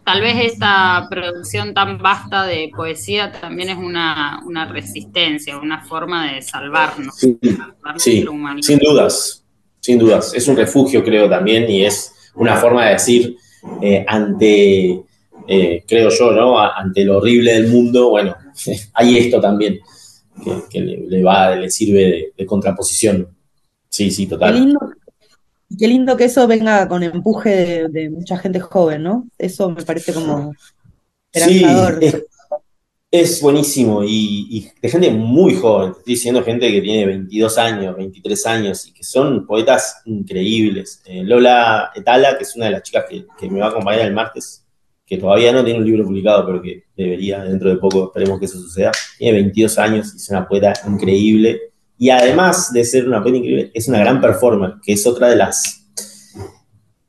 tal 0.08 0.22
vez 0.22 0.54
esta 0.54 1.06
producción 1.10 1.74
tan 1.74 1.98
vasta 1.98 2.46
de 2.46 2.72
poesía 2.74 3.30
también 3.30 3.72
es 3.72 3.78
una, 3.78 4.42
una 4.46 4.64
resistencia, 4.66 5.58
una 5.58 5.84
forma 5.84 6.32
de 6.32 6.42
salvarnos. 6.42 7.14
Sí, 7.18 7.38
salvar 7.42 8.00
sí, 8.00 8.12
nuestra 8.12 8.32
humanidad. 8.32 8.66
sin 8.66 8.80
dudas, 8.80 9.44
sin 9.82 10.00
dudas. 10.00 10.34
Es 10.34 10.48
un 10.48 10.56
refugio, 10.56 11.04
creo, 11.04 11.30
también, 11.30 11.70
y 11.70 11.84
es 11.84 12.14
una 12.36 12.56
forma 12.56 12.86
de 12.86 12.92
decir 12.94 13.36
eh, 13.82 14.06
ante, 14.08 15.04
eh, 15.46 15.84
creo 15.86 16.10
yo, 16.10 16.32
¿no? 16.32 16.58
Ante 16.58 17.04
lo 17.04 17.18
horrible 17.18 17.56
del 17.56 17.68
mundo, 17.68 18.10
bueno, 18.12 18.34
hay 18.94 19.18
esto 19.18 19.42
también 19.42 19.82
que, 20.42 20.52
que 20.70 20.80
le, 20.80 20.98
le 21.06 21.22
va, 21.22 21.54
le 21.54 21.70
sirve 21.70 22.00
de, 22.00 22.34
de 22.38 22.46
contraposición. 22.46 23.28
Sí, 23.90 24.10
sí, 24.10 24.24
Qué 24.24 24.30
total. 24.30 24.56
lindo, 24.56 24.80
qué 25.78 25.88
lindo 25.88 26.16
que 26.18 26.26
eso 26.26 26.48
venga 26.48 26.88
con 26.88 27.04
empuje 27.04 27.88
de, 27.90 28.10
mucha 28.10 28.38
gente 28.38 28.60
joven, 28.60 29.04
¿no? 29.04 29.28
Eso 29.38 29.70
me 29.70 29.84
parece 29.84 30.14
como 30.14 30.54
Sí, 31.34 31.64
esperanzador. 31.64 32.04
es, 32.04 32.26
es 33.12 33.42
buenísimo 33.42 34.04
y, 34.04 34.70
de 34.82 34.90
gente 34.90 35.12
muy 35.12 35.56
joven, 35.56 35.92
estoy 35.92 36.14
diciendo 36.14 36.44
gente 36.44 36.72
que 36.72 36.82
tiene 36.82 37.06
22 37.06 37.58
años, 37.58 37.96
23 37.96 38.46
años 38.48 38.88
y 38.88 38.94
que 38.94 39.04
son 39.04 39.46
poetas 39.46 40.02
increíbles. 40.06 41.02
Eh, 41.06 41.24
Lola 41.24 41.92
Etala, 41.96 42.38
que 42.38 42.44
es 42.44 42.56
una 42.56 42.66
de 42.66 42.72
las 42.72 42.84
chicas 42.84 43.06
que, 43.10 43.26
que 43.40 43.50
me 43.50 43.60
va 43.60 43.68
a 43.68 43.70
acompañar 43.70 44.06
el 44.06 44.14
martes, 44.14 44.66
que 45.06 45.18
todavía 45.18 45.54
no 45.54 45.64
tiene 45.64 45.80
un 45.80 45.86
libro 45.86 46.04
publicado, 46.04 46.46
pero 46.46 46.62
que 46.62 46.84
debería 46.96 47.44
dentro 47.44 47.70
de 47.70 47.78
poco, 47.78 48.08
esperemos 48.08 48.40
que 48.40 48.46
eso 48.46 48.60
suceda. 48.60 48.92
Tiene 49.18 49.38
22 49.38 49.78
años 49.78 50.14
y 50.14 50.18
es 50.18 50.30
una 50.30 50.48
poeta 50.48 50.74
increíble. 50.86 51.62
Y 51.98 52.10
además 52.10 52.72
de 52.72 52.84
ser 52.86 53.08
una 53.08 53.22
poeta 53.22 53.38
increíble, 53.38 53.72
es 53.74 53.88
una 53.88 54.00
gran 54.00 54.22
performer, 54.22 54.76
que 54.84 54.94
es 54.94 55.06
otra 55.08 55.30
de 55.30 55.36
las 55.36 55.84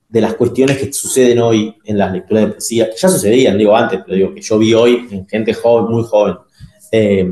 de 0.08 0.22
las 0.22 0.34
cuestiones 0.34 0.78
que 0.78 0.90
suceden 0.90 1.38
hoy 1.38 1.76
en 1.84 1.98
las 1.98 2.10
lecturas 2.12 2.44
de 2.44 2.52
poesía, 2.52 2.88
que 2.88 2.96
ya 2.96 3.08
sucedían, 3.10 3.58
digo 3.58 3.76
antes, 3.76 4.00
pero 4.04 4.16
digo 4.16 4.34
que 4.34 4.40
yo 4.40 4.58
vi 4.58 4.72
hoy 4.72 5.06
en 5.10 5.28
gente 5.28 5.52
joven, 5.52 5.92
muy 5.92 6.02
joven, 6.04 6.36
eh, 6.90 7.30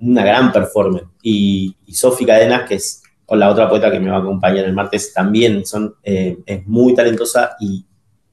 una 0.00 0.24
gran 0.24 0.52
performer. 0.52 1.04
Y, 1.20 1.74
y 1.84 2.24
Cadenas, 2.24 2.68
que 2.68 2.76
es 2.76 3.02
la 3.28 3.50
otra 3.50 3.68
poeta 3.68 3.90
que 3.90 3.98
me 3.98 4.10
va 4.10 4.18
a 4.18 4.20
acompañar 4.20 4.64
el 4.64 4.72
martes, 4.72 5.12
también 5.12 5.66
son, 5.66 5.96
eh, 6.02 6.38
es 6.46 6.64
muy 6.66 6.94
talentosa 6.94 7.56
y 7.58 7.84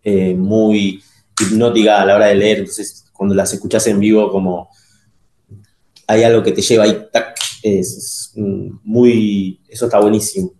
eh, 0.04 0.36
muy 0.36 1.02
hipnótica 1.40 2.02
a 2.02 2.06
la 2.06 2.16
hora 2.16 2.28
de 2.28 2.36
leer. 2.36 2.60
Entonces, 2.60 3.06
cuando 3.12 3.34
las 3.34 3.52
escuchas 3.54 3.88
en 3.88 4.00
vivo, 4.00 4.30
como 4.32 4.70
hay 6.06 6.24
algo 6.24 6.44
que 6.44 6.52
te 6.52 6.62
lleva 6.62 6.84
ahí, 6.84 7.08
es, 7.64 7.98
es, 7.98 8.34
mm, 8.36 8.80
muy, 8.84 9.62
eso 9.70 9.86
está 9.86 10.00
buenísimo. 10.00 10.52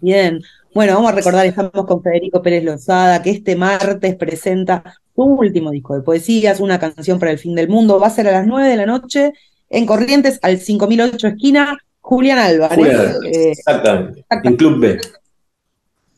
Bien. 0.00 0.40
Bueno, 0.74 0.94
vamos 0.94 1.12
a 1.12 1.14
recordar, 1.14 1.46
estamos 1.46 1.86
con 1.86 2.02
Federico 2.02 2.40
Pérez 2.42 2.64
Lozada, 2.64 3.20
que 3.22 3.30
este 3.30 3.56
martes 3.56 4.16
presenta 4.16 4.82
su 5.14 5.22
último 5.22 5.70
disco 5.70 5.94
de 5.94 6.00
poesías, 6.02 6.60
Una 6.60 6.78
canción 6.78 7.18
para 7.18 7.30
el 7.30 7.38
fin 7.38 7.54
del 7.54 7.68
mundo. 7.68 8.00
Va 8.00 8.06
a 8.06 8.10
ser 8.10 8.26
a 8.28 8.32
las 8.32 8.46
9 8.46 8.68
de 8.68 8.76
la 8.76 8.86
noche 8.86 9.32
en 9.68 9.86
Corrientes, 9.86 10.38
al 10.42 10.58
5008 10.58 11.28
esquina, 11.28 11.76
Julián 12.00 12.38
Álvarez. 12.38 12.78
Julián, 12.78 13.16
Eh, 13.26 13.50
exactamente. 13.50 14.24
En 14.44 14.56
Club 14.56 14.80
B. 14.80 14.98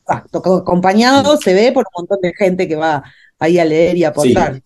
exacto, 0.01 0.41
co- 0.41 0.57
acompañado 0.59 1.37
se 1.37 1.53
ve 1.53 1.73
por 1.73 1.85
un 1.95 2.03
montón 2.03 2.19
de 2.23 2.33
gente 2.35 2.69
que 2.69 2.77
va 2.77 3.03
ahí 3.39 3.59
a 3.59 3.65
leer 3.65 3.97
y 3.97 4.05
a 4.05 4.09
aportar. 4.09 4.63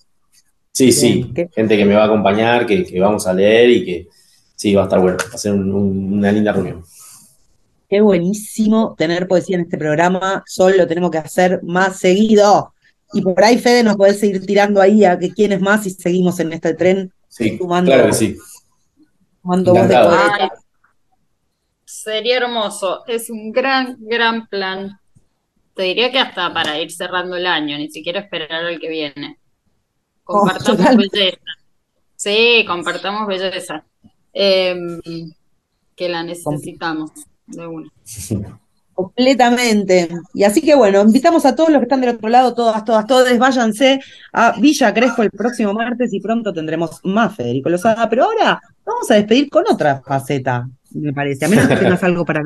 Sí, 0.73 0.93
sí. 0.93 1.33
¿qué? 1.35 1.49
Gente 1.55 1.77
que 1.77 1.85
me 1.87 1.95
va 1.95 2.03
a 2.03 2.07
acompañar, 2.07 2.67
que, 2.67 2.85
que 2.85 3.01
vamos 3.01 3.27
a 3.27 3.33
leer 3.33 3.71
y 3.71 3.85
que 3.85 4.09
sí, 4.59 4.75
va 4.75 4.83
a 4.83 4.85
estar 4.85 5.01
bueno. 5.01 5.17
Va 5.31 5.35
a 5.35 5.39
ser 5.39 5.53
un- 5.53 5.73
un- 5.73 6.13
una 6.15 6.33
linda 6.33 6.53
reunión. 6.53 6.85
Qué 7.89 8.01
buenísimo 8.03 8.95
tener 8.99 9.27
poesía 9.29 9.57
en 9.57 9.63
este 9.63 9.79
programa. 9.79 10.43
Sol 10.47 10.75
lo 10.77 10.87
tenemos 10.87 11.11
que 11.11 11.19
hacer 11.19 11.61
más 11.63 11.99
seguido. 11.99 12.75
Y 13.15 13.23
por 13.23 13.43
ahí, 13.43 13.57
Fede, 13.59 13.83
nos 13.83 13.97
podés 13.97 14.21
seguir 14.21 14.45
tirando 14.45 14.81
ahí 14.83 15.05
a 15.05 15.19
que 15.19 15.31
quién 15.33 15.53
es 15.53 15.61
más 15.63 15.87
y 15.87 15.91
seguimos 15.91 16.39
en 16.41 16.53
este 16.53 16.75
tren 16.75 17.13
Sí, 17.31 17.57
Sumando- 17.59 17.91
claro 17.93 18.09
que 18.09 18.13
sí. 18.15 18.37
tomando 19.43 19.73
voz 19.75 19.89
de. 19.89 19.97
Ay, 19.97 20.49
sería 21.85 22.39
hermoso, 22.39 23.05
es 23.07 23.31
un 23.31 23.53
gran, 23.53 23.97
gran 24.01 24.47
plan. 24.49 24.99
Te 25.75 25.85
diría 25.85 26.11
que 26.11 26.19
hasta 26.19 26.53
para 26.53 26.79
ir 26.81 26.91
cerrando 26.91 27.37
el 27.37 27.47
año, 27.47 27.79
ni 27.79 27.89
siquiera 27.91 28.21
esperar 28.21 28.65
al 28.65 28.81
que 28.81 28.89
viene. 28.89 29.39
Compartamos 30.25 30.77
totalmente. 30.79 31.19
belleza. 31.19 31.39
Sí, 32.17 32.65
compartamos 32.67 33.27
belleza. 33.29 33.85
Eh, 34.41 34.77
que 35.97 36.09
la 36.09 36.23
necesitamos 36.23 37.11
de 37.47 37.67
una. 37.67 37.91
Completamente. 38.95 40.09
Y 40.35 40.43
así 40.43 40.61
que 40.61 40.75
bueno, 40.75 41.03
invitamos 41.03 41.45
a 41.47 41.55
todos 41.55 41.71
los 41.71 41.79
que 41.79 41.85
están 41.85 42.01
del 42.01 42.17
otro 42.17 42.29
lado, 42.29 42.55
todas, 42.55 42.85
todas, 42.85 43.07
todos, 43.07 43.39
váyanse 43.39 44.01
a 44.33 44.59
Villa 44.61 44.93
Crespo 44.95 45.23
el 45.23 45.31
próximo 45.31 45.73
martes 45.73 46.13
y 46.13 46.21
pronto 46.21 46.53
tendremos 46.53 47.01
más 47.05 47.35
Federico 47.35 47.69
Lozada. 47.69 48.09
Pero 48.09 48.25
ahora 48.25 48.61
vamos 48.85 49.11
a 49.11 49.15
despedir 49.15 49.51
con 49.51 49.65
otra 49.69 50.03
faceta, 50.05 50.69
me 50.93 51.13
parece, 51.13 51.45
a 51.45 51.49
menos 51.49 51.69
que 51.69 51.77
tengas 51.77 52.03
algo 52.03 52.25
para. 52.25 52.43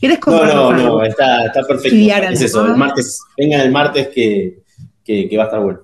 ¿Quieres 0.00 0.18
No, 0.26 0.32
no, 0.44 0.68
algo? 0.68 0.72
no, 0.72 1.04
está, 1.04 1.46
está 1.46 1.62
perfecto. 1.64 1.96
Es 2.30 2.40
eso, 2.40 2.66
el 2.66 2.76
martes, 2.76 3.20
vengan 3.36 3.60
el 3.60 3.72
martes 3.72 4.08
que, 4.08 4.62
que, 5.04 5.28
que 5.28 5.36
va 5.36 5.44
a 5.44 5.46
estar 5.46 5.60
bueno. 5.62 5.80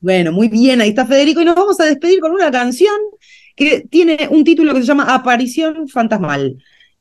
Bueno, 0.00 0.32
muy 0.32 0.48
bien, 0.48 0.80
ahí 0.80 0.88
está 0.88 1.06
Federico 1.06 1.40
y 1.40 1.44
nos 1.44 1.54
vamos 1.54 1.78
a 1.78 1.84
despedir 1.84 2.18
con 2.18 2.32
una 2.32 2.50
canción 2.50 2.96
que 3.64 3.80
tiene 3.88 4.28
un 4.30 4.44
título 4.44 4.74
que 4.74 4.80
se 4.80 4.86
llama 4.86 5.14
Aparición 5.14 5.88
Fantasmal, 5.88 6.56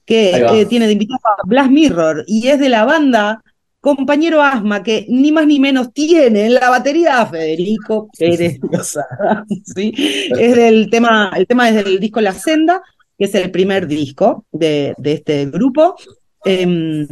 que 0.06 0.32
eh, 0.36 0.66
tiene 0.66 0.88
de 0.88 0.94
invitado 0.94 1.20
a 1.26 1.48
Blas 1.48 1.70
Mirror 1.70 2.24
y 2.28 2.48
es 2.48 2.60
de 2.60 2.70
la 2.70 2.86
banda 2.86 3.44
Compañero 3.80 4.44
Asma, 4.44 4.84
que 4.84 5.08
ni 5.10 5.32
más 5.32 5.48
ni 5.48 5.60
menos 5.60 5.92
tiene 5.92 6.46
en 6.46 6.54
la 6.54 6.70
batería 6.70 7.22
a 7.22 7.26
Federico 7.26 8.10
Pérez 8.18 8.60
Lozada, 8.72 9.46
¿sí? 9.76 9.94
Es 9.98 10.56
del 10.56 10.90
tema, 10.90 11.32
el 11.36 11.48
tema 11.48 11.70
es 11.70 11.84
del 11.84 12.00
disco 12.00 12.22
La 12.22 12.34
Senda, 12.34 12.84
que 13.18 13.26
es 13.26 13.36
el 13.36 13.50
primer 13.50 13.88
disco 13.88 14.46
de, 14.52 14.94
de 14.98 15.14
este 15.14 15.48
grupo. 15.48 15.96
Em, 16.46 17.08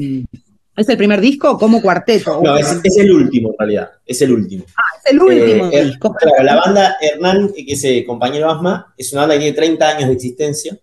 es 0.79 0.89
el 0.89 0.97
primer 0.97 1.21
disco 1.21 1.57
como 1.57 1.81
cuarteto. 1.81 2.41
No, 2.43 2.57
es, 2.57 2.79
es 2.83 2.97
el 2.97 3.11
último 3.11 3.49
en 3.49 3.55
realidad. 3.59 3.89
Es 4.05 4.21
el 4.21 4.31
último. 4.31 4.63
Es 4.65 5.11
el 5.11 5.21
último 5.21 5.65
Eh, 5.65 5.69
eh, 5.73 5.85
disco. 5.85 6.13
claro, 6.13 6.43
la 6.43 6.55
banda 6.55 6.95
Hernán, 7.01 7.51
que 7.53 7.65
es 7.73 7.83
eh, 7.83 8.03
compañero 8.05 8.49
Asma, 8.49 8.93
es 8.97 9.11
una 9.13 9.21
banda 9.21 9.35
que 9.35 9.41
tiene 9.41 9.55
30 9.55 9.87
años 9.89 10.07
de 10.09 10.13
existencia. 10.15 10.77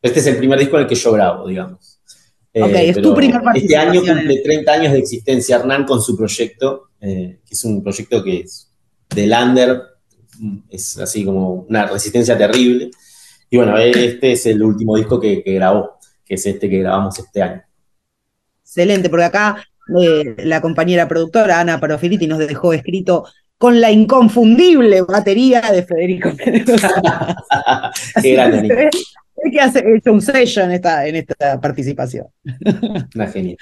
Este 0.00 0.20
es 0.20 0.26
el 0.26 0.36
primer 0.36 0.58
disco 0.58 0.76
en 0.76 0.82
el 0.82 0.88
que 0.88 0.94
yo 0.94 1.12
grabo, 1.12 1.46
digamos. 1.46 2.00
Eh, 2.54 2.62
Ok, 2.62 2.70
es 2.74 3.00
tu 3.00 3.14
primer 3.14 3.40
Este 3.54 3.76
año 3.76 4.00
cumple 4.00 4.38
30 4.44 4.72
años 4.72 4.92
de 4.92 4.98
existencia 4.98 5.56
Hernán 5.56 5.84
con 5.86 6.02
su 6.02 6.16
proyecto, 6.16 6.88
eh, 7.00 7.38
que 7.46 7.54
es 7.54 7.64
un 7.64 7.82
proyecto 7.82 8.22
que 8.22 8.40
es 8.40 8.68
de 9.14 9.26
Lander, 9.26 9.80
es 10.68 10.98
así 10.98 11.24
como 11.24 11.66
una 11.68 11.86
resistencia 11.86 12.36
terrible. 12.36 12.90
Y 13.48 13.56
bueno, 13.56 13.78
este 13.78 14.32
es 14.32 14.46
el 14.46 14.62
último 14.62 14.96
disco 14.96 15.20
que, 15.20 15.42
que 15.42 15.52
grabó, 15.54 15.98
que 16.24 16.34
es 16.34 16.44
este 16.46 16.68
que 16.68 16.78
grabamos 16.78 17.18
este 17.18 17.42
año. 17.42 17.62
Excelente, 18.72 19.10
porque 19.10 19.24
acá 19.26 19.68
eh, 20.00 20.34
la 20.38 20.62
compañera 20.62 21.06
productora 21.06 21.60
Ana 21.60 21.78
Parofiliti 21.78 22.26
nos 22.26 22.38
dejó 22.38 22.72
escrito 22.72 23.26
con 23.58 23.82
la 23.82 23.90
inconfundible 23.90 25.02
batería 25.02 25.60
de 25.60 25.82
Federico 25.82 26.34
Pérez. 26.34 26.64
Qué 28.22 28.32
grande. 28.32 28.88
Es 29.36 29.52
que 29.52 29.60
hace 29.60 29.84
hecho 29.94 30.12
un 30.12 30.22
sello 30.22 30.62
en 30.62 30.72
esta, 30.72 31.06
en 31.06 31.16
esta 31.16 31.60
participación. 31.60 32.28
Una 33.14 33.26
genia. 33.26 33.56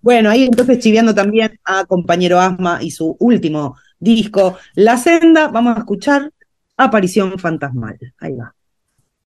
Bueno, 0.00 0.30
ahí 0.30 0.44
entonces 0.44 0.78
chiviando 0.78 1.12
también 1.12 1.58
a 1.64 1.84
compañero 1.84 2.38
Asma 2.38 2.78
y 2.80 2.92
su 2.92 3.16
último 3.18 3.76
disco, 3.98 4.58
La 4.76 4.96
Senda. 4.96 5.48
Vamos 5.48 5.76
a 5.76 5.80
escuchar 5.80 6.30
aparición 6.76 7.36
fantasmal. 7.36 7.98
Ahí 8.20 8.34
va. 8.34 8.54